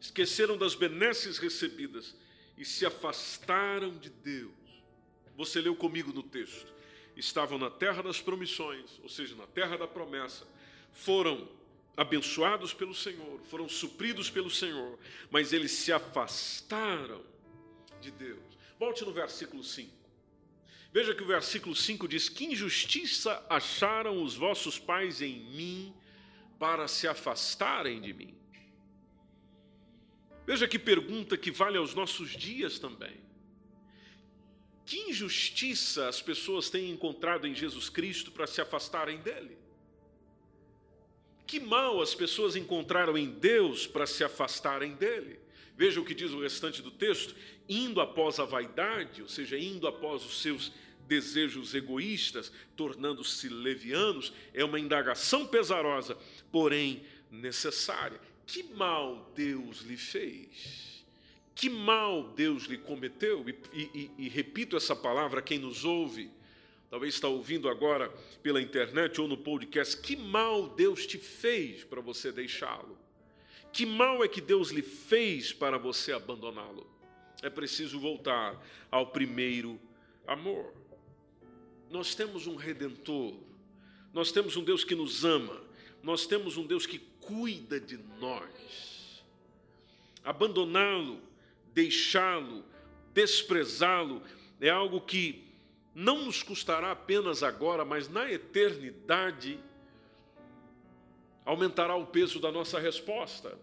esqueceram 0.06 0.56
das 0.56 0.74
benesses 0.74 1.38
recebidas 1.38 2.14
e 2.56 2.64
se 2.64 2.86
afastaram 2.86 3.96
de 3.98 4.10
Deus. 4.10 4.52
Você 5.36 5.60
leu 5.60 5.74
comigo 5.74 6.12
no 6.12 6.22
texto. 6.22 6.74
Estavam 7.16 7.58
na 7.58 7.70
terra 7.70 8.02
das 8.02 8.20
promissões, 8.20 9.00
ou 9.02 9.08
seja, 9.08 9.34
na 9.34 9.46
terra 9.46 9.76
da 9.76 9.86
promessa. 9.86 10.46
Foram 10.92 11.48
abençoados 11.96 12.74
pelo 12.74 12.94
Senhor, 12.94 13.40
foram 13.48 13.68
supridos 13.68 14.28
pelo 14.28 14.50
Senhor, 14.50 14.98
mas 15.30 15.52
eles 15.52 15.72
se 15.72 15.92
afastaram 15.92 17.22
de 18.00 18.10
Deus. 18.10 18.44
Volte 18.78 19.04
no 19.04 19.12
versículo 19.12 19.64
5. 19.64 19.95
Veja 20.92 21.14
que 21.14 21.22
o 21.22 21.26
versículo 21.26 21.74
5 21.74 22.08
diz: 22.08 22.28
Que 22.28 22.46
injustiça 22.46 23.44
acharam 23.48 24.22
os 24.22 24.34
vossos 24.34 24.78
pais 24.78 25.20
em 25.20 25.38
mim 25.50 25.94
para 26.58 26.88
se 26.88 27.06
afastarem 27.06 28.00
de 28.00 28.12
mim? 28.12 28.34
Veja 30.46 30.68
que 30.68 30.78
pergunta 30.78 31.36
que 31.36 31.50
vale 31.50 31.76
aos 31.76 31.94
nossos 31.94 32.30
dias 32.30 32.78
também. 32.78 33.16
Que 34.84 35.10
injustiça 35.10 36.08
as 36.08 36.22
pessoas 36.22 36.70
têm 36.70 36.90
encontrado 36.90 37.46
em 37.46 37.54
Jesus 37.54 37.88
Cristo 37.88 38.30
para 38.30 38.46
se 38.46 38.60
afastarem 38.60 39.18
dele? 39.18 39.58
Que 41.44 41.58
mal 41.58 42.00
as 42.00 42.14
pessoas 42.14 42.54
encontraram 42.54 43.18
em 43.18 43.28
Deus 43.28 43.86
para 43.86 44.06
se 44.06 44.22
afastarem 44.22 44.94
dele? 44.94 45.40
Veja 45.76 46.00
o 46.00 46.04
que 46.04 46.14
diz 46.14 46.32
o 46.32 46.40
restante 46.40 46.82
do 46.82 46.90
texto: 46.90 47.34
indo 47.68 48.00
após 48.00 48.38
a 48.38 48.44
vaidade, 48.44 49.22
ou 49.22 49.28
seja, 49.28 49.58
indo 49.58 49.86
após 49.86 50.24
os 50.24 50.40
seus 50.40 50.72
desejos 51.06 51.74
egoístas, 51.74 52.50
tornando-se 52.74 53.48
levianos, 53.48 54.32
é 54.52 54.64
uma 54.64 54.80
indagação 54.80 55.46
pesarosa, 55.46 56.16
porém 56.50 57.04
necessária 57.30 58.20
que 58.46 58.62
mal 58.62 59.32
Deus 59.34 59.80
lhe 59.80 59.96
fez? 59.96 61.04
Que 61.54 61.68
mal 61.68 62.28
Deus 62.34 62.64
lhe 62.64 62.78
cometeu? 62.78 63.44
E, 63.48 63.54
e, 63.72 64.10
e, 64.18 64.28
repito 64.28 64.76
essa 64.76 64.94
palavra, 64.94 65.42
quem 65.42 65.58
nos 65.58 65.84
ouve, 65.84 66.30
talvez 66.88 67.14
está 67.14 67.28
ouvindo 67.28 67.68
agora 67.68 68.08
pela 68.42 68.62
internet 68.62 69.20
ou 69.20 69.26
no 69.26 69.36
podcast, 69.36 69.96
que 70.00 70.14
mal 70.14 70.68
Deus 70.68 71.06
te 71.06 71.18
fez 71.18 71.82
para 71.82 72.00
você 72.00 72.30
deixá-lo? 72.30 72.96
Que 73.76 73.84
mal 73.84 74.24
é 74.24 74.28
que 74.28 74.40
Deus 74.40 74.70
lhe 74.70 74.80
fez 74.80 75.52
para 75.52 75.76
você 75.76 76.10
abandoná-lo? 76.10 76.86
É 77.42 77.50
preciso 77.50 78.00
voltar 78.00 78.58
ao 78.90 79.08
primeiro 79.08 79.78
amor. 80.26 80.72
Nós 81.90 82.14
temos 82.14 82.46
um 82.46 82.56
redentor, 82.56 83.36
nós 84.14 84.32
temos 84.32 84.56
um 84.56 84.64
Deus 84.64 84.82
que 84.82 84.94
nos 84.94 85.26
ama, 85.26 85.62
nós 86.02 86.26
temos 86.26 86.56
um 86.56 86.66
Deus 86.66 86.86
que 86.86 86.98
cuida 87.20 87.78
de 87.78 87.98
nós. 88.18 89.22
Abandoná-lo, 90.24 91.20
deixá-lo, 91.74 92.64
desprezá-lo 93.12 94.22
é 94.58 94.70
algo 94.70 95.02
que 95.02 95.44
não 95.94 96.24
nos 96.24 96.42
custará 96.42 96.92
apenas 96.92 97.42
agora, 97.42 97.84
mas 97.84 98.08
na 98.08 98.32
eternidade 98.32 99.60
aumentará 101.46 101.94
o 101.94 102.04
peso 102.04 102.40
da 102.40 102.50
nossa 102.50 102.78
resposta. 102.80 103.56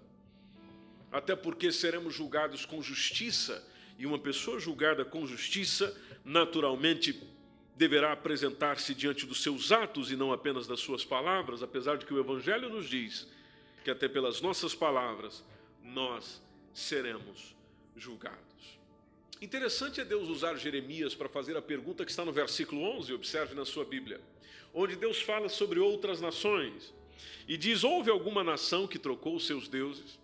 Até 1.11 1.35
porque 1.35 1.71
seremos 1.71 2.15
julgados 2.15 2.65
com 2.65 2.81
justiça, 2.81 3.63
e 3.99 4.07
uma 4.07 4.17
pessoa 4.17 4.59
julgada 4.59 5.05
com 5.05 5.27
justiça, 5.27 5.95
naturalmente 6.25 7.21
deverá 7.75 8.13
apresentar-se 8.13 8.95
diante 8.95 9.25
dos 9.25 9.43
seus 9.43 9.71
atos 9.71 10.09
e 10.11 10.15
não 10.15 10.31
apenas 10.31 10.65
das 10.65 10.79
suas 10.79 11.03
palavras, 11.03 11.61
apesar 11.61 11.97
de 11.97 12.05
que 12.05 12.13
o 12.13 12.19
Evangelho 12.19 12.69
nos 12.69 12.89
diz 12.89 13.27
que 13.83 13.91
até 13.91 14.07
pelas 14.07 14.41
nossas 14.41 14.73
palavras 14.73 15.43
nós 15.83 16.41
seremos 16.73 17.55
julgados. 17.95 18.79
Interessante 19.41 19.99
é 19.99 20.05
Deus 20.05 20.29
usar 20.29 20.55
Jeremias 20.55 21.13
para 21.13 21.27
fazer 21.27 21.57
a 21.57 21.61
pergunta 21.61 22.05
que 22.05 22.11
está 22.11 22.23
no 22.23 22.31
versículo 22.31 22.81
11, 22.97 23.13
observe 23.13 23.53
na 23.53 23.65
sua 23.65 23.83
Bíblia, 23.83 24.21
onde 24.73 24.95
Deus 24.95 25.21
fala 25.21 25.49
sobre 25.49 25.79
outras 25.79 26.21
nações 26.21 26.93
e 27.47 27.57
diz: 27.57 27.83
Houve 27.83 28.09
alguma 28.09 28.43
nação 28.43 28.87
que 28.87 28.99
trocou 28.99 29.35
os 29.35 29.45
seus 29.45 29.67
deuses, 29.67 30.19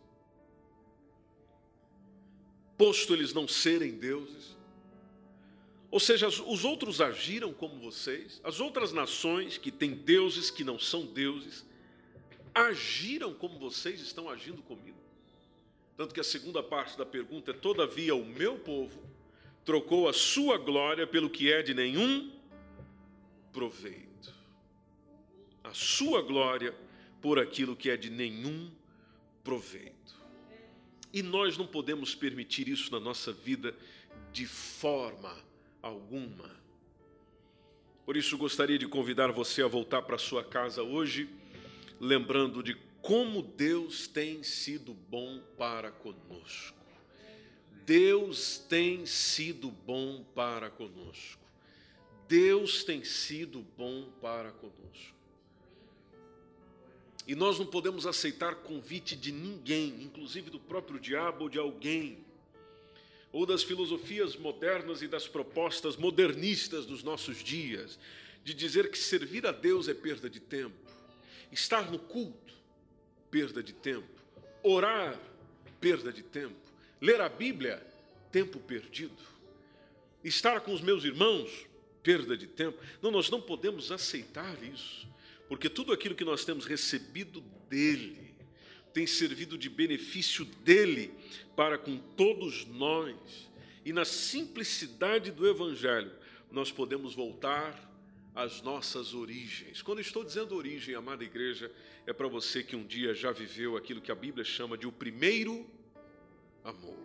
posto 2.77 3.13
eles 3.13 3.33
não 3.33 3.47
serem 3.47 3.91
deuses? 3.91 4.57
Ou 5.91 5.99
seja, 5.99 6.27
os 6.27 6.63
outros 6.63 7.01
agiram 7.01 7.51
como 7.51 7.79
vocês, 7.79 8.39
as 8.43 8.59
outras 8.59 8.93
nações 8.93 9.57
que 9.57 9.71
têm 9.71 9.91
deuses 9.91 10.51
que 10.51 10.63
não 10.63 10.77
são 10.77 11.05
deuses, 11.05 11.65
agiram 12.53 13.33
como 13.33 13.57
vocês 13.57 13.99
estão 13.99 14.29
agindo 14.29 14.61
comigo. 14.61 14.97
Tanto 15.97 16.13
que 16.13 16.19
a 16.19 16.23
segunda 16.23 16.61
parte 16.61 16.97
da 16.97 17.05
pergunta 17.05 17.51
é: 17.51 17.53
Todavia 17.53 18.15
o 18.15 18.23
meu 18.23 18.57
povo 18.59 19.01
trocou 19.65 20.07
a 20.07 20.13
sua 20.13 20.57
glória 20.57 21.05
pelo 21.05 21.29
que 21.29 21.51
é 21.51 21.61
de 21.61 21.73
nenhum 21.73 22.31
proveito. 23.51 24.33
A 25.63 25.73
sua 25.73 26.21
glória 26.21 26.75
por 27.21 27.37
aquilo 27.37 27.75
que 27.75 27.89
é 27.89 27.97
de 27.97 28.09
nenhum 28.09 28.71
proveito. 29.43 30.15
E 31.11 31.23
nós 31.23 31.57
não 31.57 31.65
podemos 31.65 32.13
permitir 32.13 32.67
isso 32.67 32.91
na 32.91 32.99
nossa 32.99 33.33
vida 33.33 33.75
de 34.31 34.45
forma 34.45 35.35
alguma. 35.81 36.49
Por 38.05 38.15
isso, 38.15 38.37
gostaria 38.37 38.77
de 38.77 38.87
convidar 38.87 39.31
você 39.31 39.61
a 39.61 39.67
voltar 39.67 40.01
para 40.01 40.17
sua 40.17 40.43
casa 40.43 40.81
hoje, 40.81 41.29
lembrando 41.99 42.63
de 42.63 42.75
como 43.01 43.41
Deus 43.41 44.07
tem 44.07 44.43
sido 44.43 44.93
bom 44.93 45.41
para 45.57 45.91
conosco. 45.91 46.77
Deus 47.85 48.59
tem 48.59 49.05
sido 49.05 49.71
bom 49.71 50.23
para 50.35 50.69
conosco. 50.69 51.41
Deus 52.27 52.83
tem 52.83 53.03
sido 53.03 53.65
bom 53.75 54.07
para 54.21 54.51
conosco. 54.51 55.18
E 57.29 57.35
nós 57.35 57.59
não 57.59 57.65
podemos 57.67 58.07
aceitar 58.07 58.55
convite 58.55 59.15
de 59.15 59.31
ninguém, 59.31 60.01
inclusive 60.01 60.49
do 60.49 60.59
próprio 60.59 60.99
diabo 60.99 61.43
ou 61.43 61.49
de 61.49 61.59
alguém, 61.59 62.25
ou 63.31 63.45
das 63.45 63.61
filosofias 63.61 64.35
modernas 64.35 65.03
e 65.03 65.07
das 65.07 65.27
propostas 65.27 65.95
modernistas 65.95 66.87
dos 66.87 67.03
nossos 67.03 67.43
dias, 67.43 67.99
de 68.43 68.51
dizer 68.51 68.89
que 68.89 68.97
servir 68.97 69.45
a 69.45 69.51
Deus 69.51 69.87
é 69.87 69.93
perda 69.93 70.27
de 70.27 70.39
tempo, 70.39 70.75
estar 71.51 71.91
no 71.91 71.99
culto 71.99 72.51
perda 73.29 73.61
de 73.61 73.73
tempo. 73.73 74.07
Orar, 74.63 75.15
perda 75.79 76.11
de 76.11 76.23
tempo. 76.23 76.55
Ler 76.99 77.21
a 77.21 77.29
Bíblia, 77.29 77.85
tempo 78.31 78.57
perdido. 78.57 79.21
Estar 80.23 80.61
com 80.61 80.73
os 80.73 80.81
meus 80.81 81.03
irmãos, 81.03 81.67
perda 82.01 82.35
de 82.35 82.47
tempo. 82.47 82.81
Não, 83.03 83.11
nós 83.11 83.29
não 83.29 83.39
podemos 83.39 83.91
aceitar 83.91 84.57
isso, 84.63 85.07
porque 85.49 85.67
tudo 85.67 85.91
aquilo 85.91 86.13
que 86.13 86.23
nós 86.23 86.45
temos 86.45 86.65
recebido 86.65 87.41
dele 87.67 88.35
tem 88.93 89.07
servido 89.07 89.57
de 89.57 89.67
benefício 89.67 90.45
dele 90.45 91.11
para 91.55 91.77
com 91.77 91.97
todos 91.97 92.65
nós. 92.65 93.49
E 93.83 93.91
na 93.91 94.05
simplicidade 94.05 95.31
do 95.31 95.47
Evangelho, 95.47 96.11
nós 96.51 96.71
podemos 96.71 97.15
voltar 97.15 97.89
às 98.35 98.61
nossas 98.61 99.15
origens. 99.15 99.81
Quando 99.81 100.01
estou 100.01 100.23
dizendo 100.23 100.55
origem, 100.55 100.93
amada 100.93 101.23
igreja, 101.23 101.71
é 102.05 102.13
para 102.13 102.27
você 102.27 102.63
que 102.63 102.75
um 102.75 102.85
dia 102.85 103.13
já 103.15 103.31
viveu 103.31 103.75
aquilo 103.75 104.01
que 104.01 104.11
a 104.11 104.15
Bíblia 104.15 104.45
chama 104.45 104.77
de 104.77 104.85
o 104.85 104.91
primeiro 104.91 105.67
amor. 106.63 106.99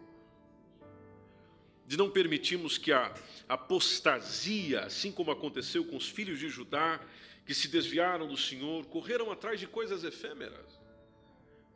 De 1.86 1.96
não 1.96 2.10
permitirmos 2.10 2.76
que 2.76 2.92
a 2.92 3.14
apostasia, 3.48 4.80
assim 4.80 5.10
como 5.10 5.30
aconteceu 5.30 5.84
com 5.84 5.96
os 5.96 6.08
filhos 6.08 6.38
de 6.38 6.48
Judá, 6.48 7.00
que 7.44 7.54
se 7.54 7.68
desviaram 7.68 8.26
do 8.26 8.36
Senhor, 8.36 8.86
correram 8.86 9.30
atrás 9.30 9.60
de 9.60 9.66
coisas 9.66 10.02
efêmeras. 10.04 10.80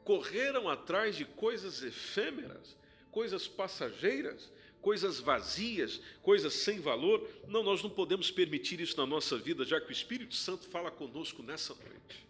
Correram 0.04 0.68
atrás 0.68 1.16
de 1.16 1.24
coisas 1.24 1.82
efêmeras, 1.82 2.76
coisas 3.10 3.46
passageiras, 3.46 4.50
coisas 4.80 5.20
vazias, 5.20 6.00
coisas 6.22 6.54
sem 6.54 6.80
valor. 6.80 7.28
Não, 7.46 7.62
nós 7.62 7.82
não 7.82 7.90
podemos 7.90 8.30
permitir 8.30 8.80
isso 8.80 8.96
na 8.96 9.04
nossa 9.04 9.36
vida, 9.36 9.64
já 9.64 9.80
que 9.80 9.90
o 9.90 9.92
Espírito 9.92 10.34
Santo 10.34 10.66
fala 10.68 10.90
conosco 10.90 11.42
nessa 11.42 11.74
noite. 11.74 12.26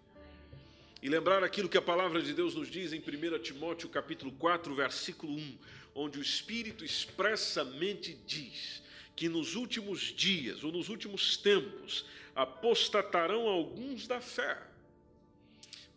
E 1.01 1.09
lembrar 1.09 1.45
aquilo 1.45 1.69
que 1.69 1.79
a 1.79 1.83
palavra 1.83 2.21
de 2.21 2.35
Deus 2.35 2.57
nos 2.57 2.69
diz 2.69 2.93
em 2.93 2.99
1 2.99 3.39
Timóteo 3.39 3.89
capítulo 3.89 4.33
4, 4.33 4.75
versículo 4.75 5.33
1, 5.33 5.59
onde 5.95 6.19
o 6.19 6.23
Espírito 6.23 6.85
expressamente 6.85 8.19
diz 8.27 8.83
que 9.19 9.29
nos 9.29 9.57
últimos 9.57 10.15
dias 10.15 10.63
ou 10.63 10.71
nos 10.71 10.89
últimos 10.89 11.37
tempos 11.37 12.05
apostatarão 12.37 13.49
alguns 13.49 14.07
da 14.07 14.21
fé. 14.21 14.57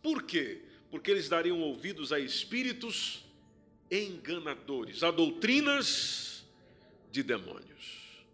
Por 0.01 0.23
quê? 0.23 0.63
Porque 0.89 1.11
eles 1.11 1.29
dariam 1.29 1.61
ouvidos 1.61 2.11
a 2.11 2.19
espíritos 2.19 3.23
enganadores, 3.91 5.03
a 5.03 5.11
doutrinas 5.11 6.43
de 7.11 7.21
demônios. 7.21 8.25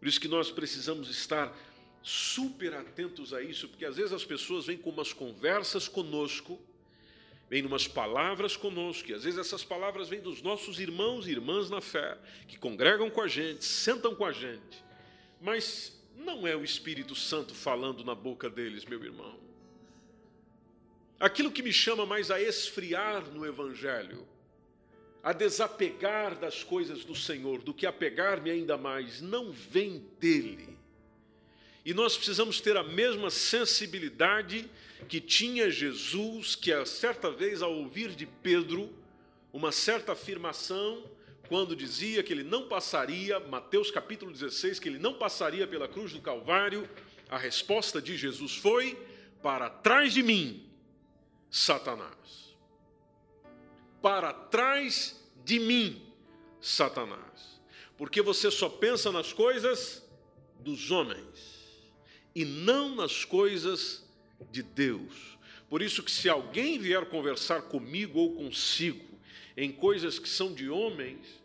Por 0.00 0.08
isso 0.08 0.20
que 0.20 0.26
nós 0.26 0.50
precisamos 0.50 1.08
estar 1.08 1.56
super 2.02 2.74
atentos 2.74 3.32
a 3.32 3.40
isso, 3.40 3.68
porque 3.68 3.84
às 3.84 3.94
vezes 3.94 4.12
as 4.12 4.24
pessoas 4.24 4.66
vêm 4.66 4.76
com 4.76 4.90
umas 4.90 5.12
conversas 5.12 5.86
conosco, 5.86 6.60
vêm 7.48 7.64
umas 7.64 7.86
palavras 7.86 8.56
conosco, 8.56 9.10
e 9.10 9.14
às 9.14 9.24
vezes 9.24 9.38
essas 9.38 9.64
palavras 9.64 10.08
vêm 10.08 10.20
dos 10.20 10.42
nossos 10.42 10.80
irmãos 10.80 11.26
e 11.26 11.30
irmãs 11.30 11.70
na 11.70 11.80
fé, 11.80 12.18
que 12.48 12.58
congregam 12.58 13.08
com 13.08 13.20
a 13.20 13.28
gente, 13.28 13.64
sentam 13.64 14.14
com 14.14 14.24
a 14.24 14.32
gente, 14.32 14.84
mas 15.40 15.96
não 16.16 16.46
é 16.46 16.56
o 16.56 16.64
Espírito 16.64 17.14
Santo 17.14 17.54
falando 17.54 18.04
na 18.04 18.14
boca 18.14 18.50
deles, 18.50 18.84
meu 18.84 19.02
irmão. 19.02 19.38
Aquilo 21.20 21.50
que 21.50 21.62
me 21.62 21.72
chama 21.72 22.04
mais 22.04 22.30
a 22.30 22.40
esfriar 22.40 23.22
no 23.30 23.46
Evangelho, 23.46 24.26
a 25.22 25.32
desapegar 25.32 26.38
das 26.38 26.62
coisas 26.62 27.04
do 27.04 27.14
Senhor, 27.14 27.62
do 27.62 27.72
que 27.72 27.86
apegar-me 27.86 28.50
ainda 28.50 28.76
mais, 28.76 29.20
não 29.20 29.50
vem 29.50 30.04
dele 30.20 30.76
e 31.86 31.94
nós 31.94 32.16
precisamos 32.16 32.60
ter 32.60 32.76
a 32.76 32.82
mesma 32.82 33.30
sensibilidade 33.30 34.68
que 35.08 35.20
tinha 35.20 35.70
Jesus, 35.70 36.54
que 36.54 36.72
a 36.72 36.84
certa 36.86 37.30
vez, 37.30 37.62
ao 37.62 37.72
ouvir 37.72 38.14
de 38.14 38.26
Pedro 38.26 38.92
uma 39.52 39.72
certa 39.72 40.12
afirmação, 40.12 41.04
quando 41.48 41.76
dizia 41.76 42.22
que 42.22 42.32
ele 42.32 42.42
não 42.42 42.68
passaria, 42.68 43.38
Mateus 43.40 43.90
capítulo 43.90 44.32
16, 44.32 44.78
que 44.78 44.88
ele 44.88 44.98
não 44.98 45.14
passaria 45.14 45.66
pela 45.66 45.88
cruz 45.88 46.12
do 46.12 46.20
Calvário, 46.20 46.88
a 47.28 47.38
resposta 47.38 48.00
de 48.00 48.16
Jesus 48.16 48.56
foi: 48.56 48.98
Para 49.42 49.70
trás 49.70 50.12
de 50.12 50.22
mim, 50.22 50.68
Satanás. 51.50 52.54
Para 54.02 54.32
trás 54.32 55.20
de 55.44 55.58
mim, 55.58 56.02
Satanás. 56.60 57.60
Porque 57.96 58.20
você 58.20 58.50
só 58.50 58.68
pensa 58.68 59.10
nas 59.10 59.32
coisas 59.32 60.06
dos 60.60 60.90
homens 60.90 61.56
e 62.34 62.44
não 62.44 62.94
nas 62.94 63.24
coisas 63.24 64.05
de 64.50 64.62
Deus. 64.62 65.36
Por 65.68 65.82
isso 65.82 66.02
que 66.02 66.10
se 66.10 66.28
alguém 66.28 66.78
vier 66.78 67.06
conversar 67.06 67.62
comigo 67.62 68.18
ou 68.18 68.34
consigo 68.34 69.04
em 69.56 69.72
coisas 69.72 70.18
que 70.18 70.28
são 70.28 70.52
de 70.52 70.68
homens, 70.68 71.42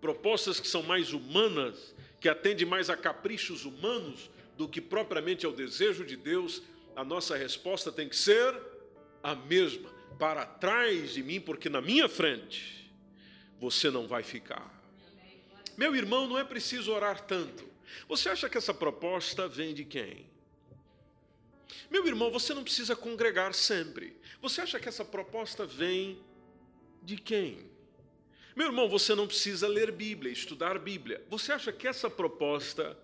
propostas 0.00 0.60
que 0.60 0.68
são 0.68 0.82
mais 0.82 1.12
humanas, 1.12 1.94
que 2.20 2.28
atendem 2.28 2.66
mais 2.66 2.90
a 2.90 2.96
caprichos 2.96 3.64
humanos 3.64 4.30
do 4.56 4.68
que 4.68 4.80
propriamente 4.80 5.46
ao 5.46 5.52
desejo 5.52 6.04
de 6.04 6.16
Deus, 6.16 6.62
a 6.94 7.04
nossa 7.04 7.36
resposta 7.36 7.90
tem 7.90 8.08
que 8.08 8.16
ser 8.16 8.54
a 9.22 9.34
mesma: 9.34 9.90
para 10.18 10.44
trás 10.44 11.14
de 11.14 11.22
mim, 11.22 11.40
porque 11.40 11.68
na 11.68 11.80
minha 11.80 12.08
frente 12.08 12.92
você 13.60 13.90
não 13.90 14.06
vai 14.06 14.22
ficar. 14.22 14.76
Meu 15.76 15.94
irmão, 15.94 16.26
não 16.26 16.38
é 16.38 16.44
preciso 16.44 16.92
orar 16.92 17.20
tanto. 17.24 17.64
Você 18.08 18.28
acha 18.28 18.48
que 18.48 18.58
essa 18.58 18.74
proposta 18.74 19.48
vem 19.48 19.72
de 19.72 19.84
quem? 19.84 20.26
Meu 21.90 22.06
irmão, 22.06 22.30
você 22.30 22.54
não 22.54 22.64
precisa 22.64 22.96
congregar 22.96 23.54
sempre. 23.54 24.16
Você 24.40 24.60
acha 24.60 24.78
que 24.78 24.88
essa 24.88 25.04
proposta 25.04 25.66
vem 25.66 26.20
de 27.02 27.16
quem? 27.16 27.68
Meu 28.54 28.66
irmão, 28.66 28.88
você 28.88 29.14
não 29.14 29.26
precisa 29.26 29.68
ler 29.68 29.92
Bíblia, 29.92 30.32
estudar 30.32 30.78
Bíblia. 30.78 31.24
Você 31.28 31.52
acha 31.52 31.72
que 31.72 31.86
essa 31.86 32.10
proposta 32.10 32.98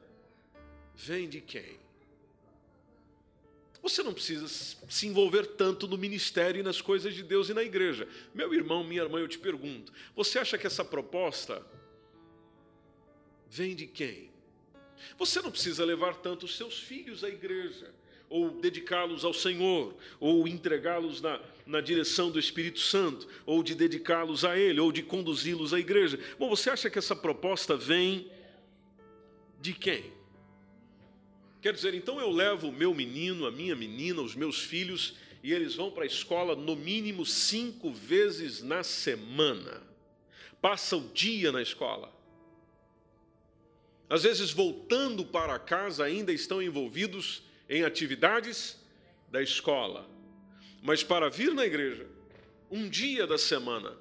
vem 0.94 1.28
de 1.28 1.40
quem? 1.40 1.78
Você 3.84 4.02
não 4.02 4.14
precisa 4.14 4.48
se 4.48 5.06
envolver 5.06 5.46
tanto 5.46 5.86
no 5.86 5.98
ministério 5.98 6.58
e 6.58 6.62
nas 6.62 6.80
coisas 6.80 7.14
de 7.14 7.22
Deus 7.22 7.50
e 7.50 7.54
na 7.54 7.62
igreja. 7.62 8.08
Meu 8.34 8.54
irmão, 8.54 8.82
minha 8.82 9.02
irmã, 9.02 9.20
eu 9.20 9.28
te 9.28 9.38
pergunto: 9.38 9.92
você 10.16 10.38
acha 10.38 10.56
que 10.56 10.66
essa 10.66 10.82
proposta 10.82 11.64
vem 13.48 13.76
de 13.76 13.86
quem? 13.86 14.30
Você 15.18 15.42
não 15.42 15.50
precisa 15.50 15.84
levar 15.84 16.16
tanto 16.16 16.46
os 16.46 16.56
seus 16.56 16.78
filhos 16.80 17.22
à 17.22 17.28
igreja. 17.28 17.94
Ou 18.34 18.50
dedicá-los 18.50 19.24
ao 19.24 19.32
Senhor, 19.32 19.94
ou 20.18 20.48
entregá-los 20.48 21.20
na, 21.20 21.40
na 21.64 21.80
direção 21.80 22.32
do 22.32 22.38
Espírito 22.40 22.80
Santo, 22.80 23.28
ou 23.46 23.62
de 23.62 23.76
dedicá-los 23.76 24.44
a 24.44 24.58
Ele, 24.58 24.80
ou 24.80 24.90
de 24.90 25.04
conduzi-los 25.04 25.72
à 25.72 25.78
igreja. 25.78 26.18
Bom, 26.36 26.48
você 26.48 26.68
acha 26.68 26.90
que 26.90 26.98
essa 26.98 27.14
proposta 27.14 27.76
vem 27.76 28.28
de 29.60 29.72
quem? 29.72 30.12
Quer 31.62 31.74
dizer, 31.74 31.94
então 31.94 32.20
eu 32.20 32.28
levo 32.28 32.70
o 32.70 32.72
meu 32.72 32.92
menino, 32.92 33.46
a 33.46 33.52
minha 33.52 33.76
menina, 33.76 34.20
os 34.20 34.34
meus 34.34 34.58
filhos, 34.58 35.14
e 35.40 35.52
eles 35.52 35.76
vão 35.76 35.92
para 35.92 36.02
a 36.02 36.08
escola 36.08 36.56
no 36.56 36.74
mínimo 36.74 37.24
cinco 37.24 37.92
vezes 37.92 38.64
na 38.64 38.82
semana. 38.82 39.80
Passa 40.60 40.96
o 40.96 41.08
dia 41.14 41.52
na 41.52 41.62
escola. 41.62 42.12
Às 44.10 44.24
vezes, 44.24 44.50
voltando 44.50 45.24
para 45.24 45.56
casa, 45.56 46.02
ainda 46.02 46.32
estão 46.32 46.60
envolvidos 46.60 47.44
em 47.68 47.84
atividades 47.84 48.78
da 49.30 49.42
escola. 49.42 50.08
Mas 50.82 51.02
para 51.02 51.30
vir 51.30 51.52
na 51.52 51.64
igreja, 51.64 52.06
um 52.70 52.88
dia 52.88 53.26
da 53.26 53.38
semana, 53.38 53.96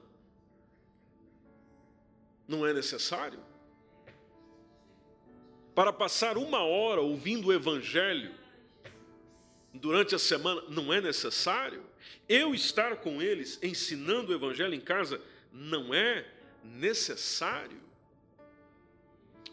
não 2.47 2.65
é 2.65 2.73
necessário? 2.73 3.39
Para 5.73 5.91
passar 5.91 6.37
uma 6.37 6.63
hora 6.63 7.01
ouvindo 7.01 7.47
o 7.47 7.53
Evangelho 7.53 8.35
durante 9.73 10.13
a 10.13 10.19
semana, 10.19 10.61
não 10.69 10.93
é 10.93 11.01
necessário? 11.01 11.83
Eu 12.27 12.53
estar 12.53 12.97
com 12.97 13.21
eles 13.21 13.59
ensinando 13.63 14.31
o 14.31 14.35
Evangelho 14.35 14.73
em 14.73 14.81
casa, 14.81 15.21
não 15.51 15.93
é 15.93 16.27
necessário? 16.63 17.81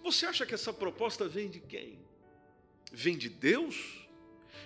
Você 0.03 0.27
acha 0.27 0.45
que 0.45 0.55
essa 0.55 0.73
proposta 0.73 1.29
vem 1.29 1.49
de 1.49 1.61
quem? 1.61 1.99
Vem 2.93 3.17
de 3.17 3.29
Deus? 3.29 4.07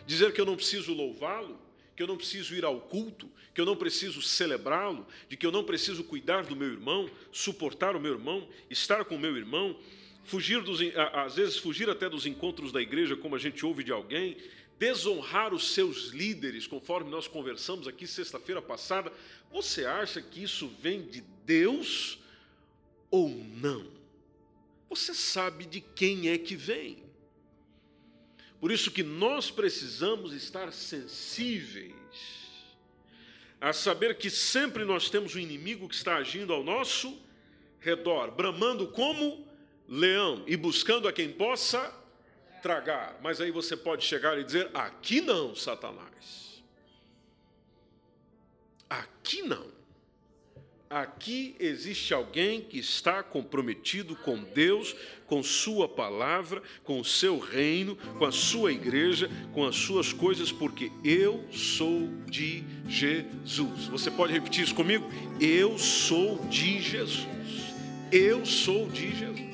Dizer 0.06 0.32
que 0.32 0.40
eu 0.40 0.46
não 0.46 0.56
preciso 0.56 0.92
louvá-lo, 0.92 1.58
que 1.96 2.02
eu 2.02 2.06
não 2.06 2.16
preciso 2.16 2.54
ir 2.54 2.64
ao 2.64 2.80
culto, 2.80 3.30
que 3.54 3.60
eu 3.60 3.64
não 3.64 3.76
preciso 3.76 4.20
celebrá-lo, 4.20 5.06
de 5.28 5.36
que 5.36 5.46
eu 5.46 5.52
não 5.52 5.64
preciso 5.64 6.02
cuidar 6.02 6.44
do 6.44 6.56
meu 6.56 6.68
irmão, 6.68 7.08
suportar 7.30 7.94
o 7.94 8.00
meu 8.00 8.12
irmão, 8.12 8.48
estar 8.68 9.04
com 9.04 9.14
o 9.14 9.18
meu 9.18 9.36
irmão, 9.36 9.78
fugir 10.24 10.60
dos, 10.62 10.80
às 11.12 11.36
vezes 11.36 11.56
fugir 11.56 11.88
até 11.88 12.08
dos 12.08 12.26
encontros 12.26 12.72
da 12.72 12.82
igreja, 12.82 13.16
como 13.16 13.36
a 13.36 13.38
gente 13.38 13.64
ouve 13.64 13.84
de 13.84 13.92
alguém, 13.92 14.36
desonrar 14.78 15.54
os 15.54 15.72
seus 15.72 16.08
líderes, 16.08 16.66
conforme 16.66 17.10
nós 17.10 17.28
conversamos 17.28 17.86
aqui 17.86 18.06
sexta-feira 18.06 18.60
passada. 18.60 19.12
Você 19.52 19.84
acha 19.84 20.20
que 20.20 20.42
isso 20.42 20.68
vem 20.80 21.02
de 21.02 21.22
Deus 21.46 22.18
ou 23.10 23.28
não? 23.28 23.86
Você 24.88 25.14
sabe 25.14 25.64
de 25.64 25.80
quem 25.80 26.28
é 26.28 26.38
que 26.38 26.56
vem. 26.56 27.03
Por 28.64 28.72
isso 28.72 28.90
que 28.90 29.02
nós 29.02 29.50
precisamos 29.50 30.32
estar 30.32 30.72
sensíveis 30.72 31.92
a 33.60 33.74
saber 33.74 34.16
que 34.16 34.30
sempre 34.30 34.86
nós 34.86 35.10
temos 35.10 35.34
um 35.34 35.38
inimigo 35.38 35.86
que 35.86 35.94
está 35.94 36.16
agindo 36.16 36.50
ao 36.50 36.64
nosso 36.64 37.14
redor, 37.78 38.30
bramando 38.30 38.88
como 38.88 39.46
leão 39.86 40.44
e 40.46 40.56
buscando 40.56 41.06
a 41.06 41.12
quem 41.12 41.30
possa 41.30 41.92
tragar. 42.62 43.20
Mas 43.22 43.38
aí 43.38 43.50
você 43.50 43.76
pode 43.76 44.02
chegar 44.02 44.38
e 44.38 44.44
dizer: 44.44 44.70
aqui 44.72 45.20
não, 45.20 45.54
Satanás. 45.54 46.64
Aqui 48.88 49.42
não. 49.42 49.70
Aqui 50.88 51.56
existe 51.58 52.12
alguém 52.12 52.60
que 52.60 52.78
está 52.78 53.22
comprometido 53.22 54.14
com 54.16 54.42
Deus, 54.42 54.94
com 55.26 55.42
Sua 55.42 55.88
palavra, 55.88 56.62
com 56.84 57.00
o 57.00 57.04
seu 57.04 57.38
reino, 57.38 57.96
com 58.18 58.24
a 58.24 58.32
sua 58.32 58.72
igreja, 58.72 59.30
com 59.52 59.64
as 59.66 59.76
suas 59.76 60.12
coisas, 60.12 60.52
porque 60.52 60.92
eu 61.02 61.44
sou 61.50 62.08
de 62.26 62.62
Jesus. 62.86 63.86
Você 63.86 64.10
pode 64.10 64.32
repetir 64.32 64.64
isso 64.64 64.74
comigo? 64.74 65.10
Eu 65.40 65.78
sou 65.78 66.38
de 66.46 66.80
Jesus. 66.80 67.26
Eu 68.12 68.44
sou 68.44 68.88
de 68.88 69.16
Jesus. 69.16 69.53